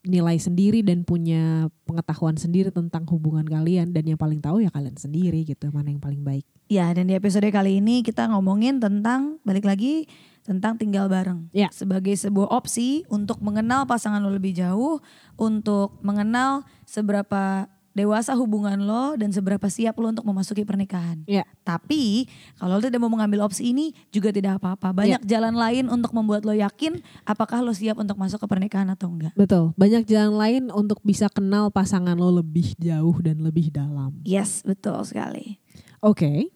nilai 0.06 0.38
sendiri 0.38 0.86
dan 0.86 1.02
punya 1.02 1.66
pengetahuan 1.90 2.38
sendiri 2.38 2.70
tentang 2.70 3.10
hubungan 3.10 3.42
kalian 3.42 3.90
dan 3.90 4.06
yang 4.06 4.22
paling 4.22 4.38
tahu 4.38 4.62
ya 4.62 4.70
kalian 4.70 4.94
sendiri 4.94 5.42
gitu 5.42 5.74
mana 5.74 5.90
yang 5.90 6.04
paling 6.04 6.22
baik. 6.22 6.46
Ya, 6.70 6.94
dan 6.94 7.10
di 7.10 7.18
episode 7.18 7.46
kali 7.50 7.82
ini 7.82 8.06
kita 8.06 8.30
ngomongin 8.30 8.78
tentang 8.78 9.42
balik 9.42 9.66
lagi 9.66 10.06
tentang 10.46 10.78
tinggal 10.78 11.10
bareng. 11.10 11.50
Ya. 11.50 11.74
Sebagai 11.74 12.14
sebuah 12.14 12.54
opsi 12.54 13.02
untuk 13.10 13.42
mengenal 13.42 13.90
pasangan 13.90 14.22
lo 14.22 14.30
lebih 14.30 14.54
jauh, 14.54 15.02
untuk 15.36 15.98
mengenal 16.06 16.64
seberapa 16.86 17.66
dewasa 17.96 18.36
hubungan 18.36 18.76
lo 18.84 19.16
dan 19.16 19.32
seberapa 19.32 19.72
siap 19.72 19.96
lo 19.98 20.12
untuk 20.12 20.28
memasuki 20.28 20.68
pernikahan. 20.68 21.24
Ya. 21.26 21.48
Tapi 21.64 22.28
kalau 22.60 22.78
lo 22.78 22.84
tidak 22.84 23.00
mau 23.00 23.10
mengambil 23.10 23.48
opsi 23.48 23.72
ini 23.72 23.96
juga 24.12 24.36
tidak 24.36 24.60
apa-apa. 24.62 24.92
Banyak 24.92 25.24
jalan 25.24 25.56
lain 25.56 25.88
untuk 25.88 26.12
membuat 26.12 26.44
lo 26.44 26.52
yakin 26.52 27.00
apakah 27.24 27.64
lo 27.64 27.72
siap 27.72 27.96
untuk 27.96 28.20
masuk 28.20 28.44
ke 28.44 28.48
pernikahan 28.52 28.92
atau 28.92 29.08
enggak. 29.08 29.32
Betul. 29.34 29.72
Banyak 29.80 30.04
jalan 30.06 30.36
lain 30.36 30.64
untuk 30.76 31.00
bisa 31.02 31.32
kenal 31.32 31.72
pasangan 31.72 32.20
lo 32.20 32.30
lebih 32.36 32.76
jauh 32.78 33.16
dan 33.24 33.40
lebih 33.40 33.72
dalam. 33.72 34.20
Yes, 34.28 34.62
betul 34.68 35.00
sekali. 35.08 35.64
Oke. 36.04 36.52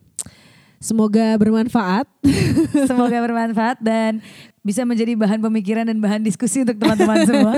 Semoga 0.79 1.35
bermanfaat. 1.35 2.07
Semoga 2.89 3.19
bermanfaat 3.19 3.83
dan 3.83 4.23
bisa 4.63 4.87
menjadi 4.87 5.11
bahan 5.19 5.43
pemikiran 5.43 5.83
dan 5.83 5.99
bahan 5.99 6.23
diskusi 6.23 6.63
untuk 6.63 6.79
teman-teman 6.79 7.27
semua. 7.27 7.53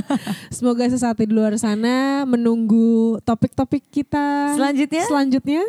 Semoga 0.56 0.88
sesaat 0.88 1.20
di 1.20 1.28
luar 1.28 1.56
sana 1.60 2.24
menunggu 2.24 3.20
topik-topik 3.20 3.84
kita 3.92 4.56
Selanjutnya? 4.56 5.04
Selanjutnya. 5.04 5.62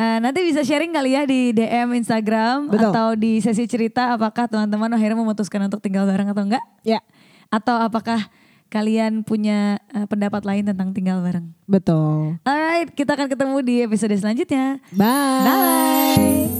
Eh, 0.00 0.18
nanti 0.18 0.42
bisa 0.42 0.66
sharing 0.66 0.90
kali 0.90 1.12
ya 1.12 1.22
di 1.28 1.52
DM 1.54 1.92
Instagram 2.02 2.72
Betul. 2.72 2.88
atau 2.88 3.08
di 3.14 3.38
sesi 3.38 3.68
cerita 3.70 4.16
apakah 4.16 4.48
teman-teman 4.48 4.90
akhirnya 4.96 5.18
memutuskan 5.18 5.70
untuk 5.70 5.78
tinggal 5.78 6.08
bareng 6.08 6.30
atau 6.34 6.42
enggak? 6.46 6.64
Ya, 6.82 7.04
Atau 7.52 7.76
apakah 7.76 8.26
kalian 8.70 9.26
punya 9.26 9.82
eh, 9.92 10.06
pendapat 10.06 10.46
lain 10.46 10.64
tentang 10.64 10.94
tinggal 10.94 11.20
bareng? 11.20 11.50
betul. 11.66 12.38
Alright, 12.46 12.94
kita 12.94 13.18
akan 13.18 13.28
ketemu 13.28 13.56
di 13.62 13.74
episode 13.84 14.14
selanjutnya. 14.14 14.78
Bye. 14.94 15.44
Bye. 15.44 16.59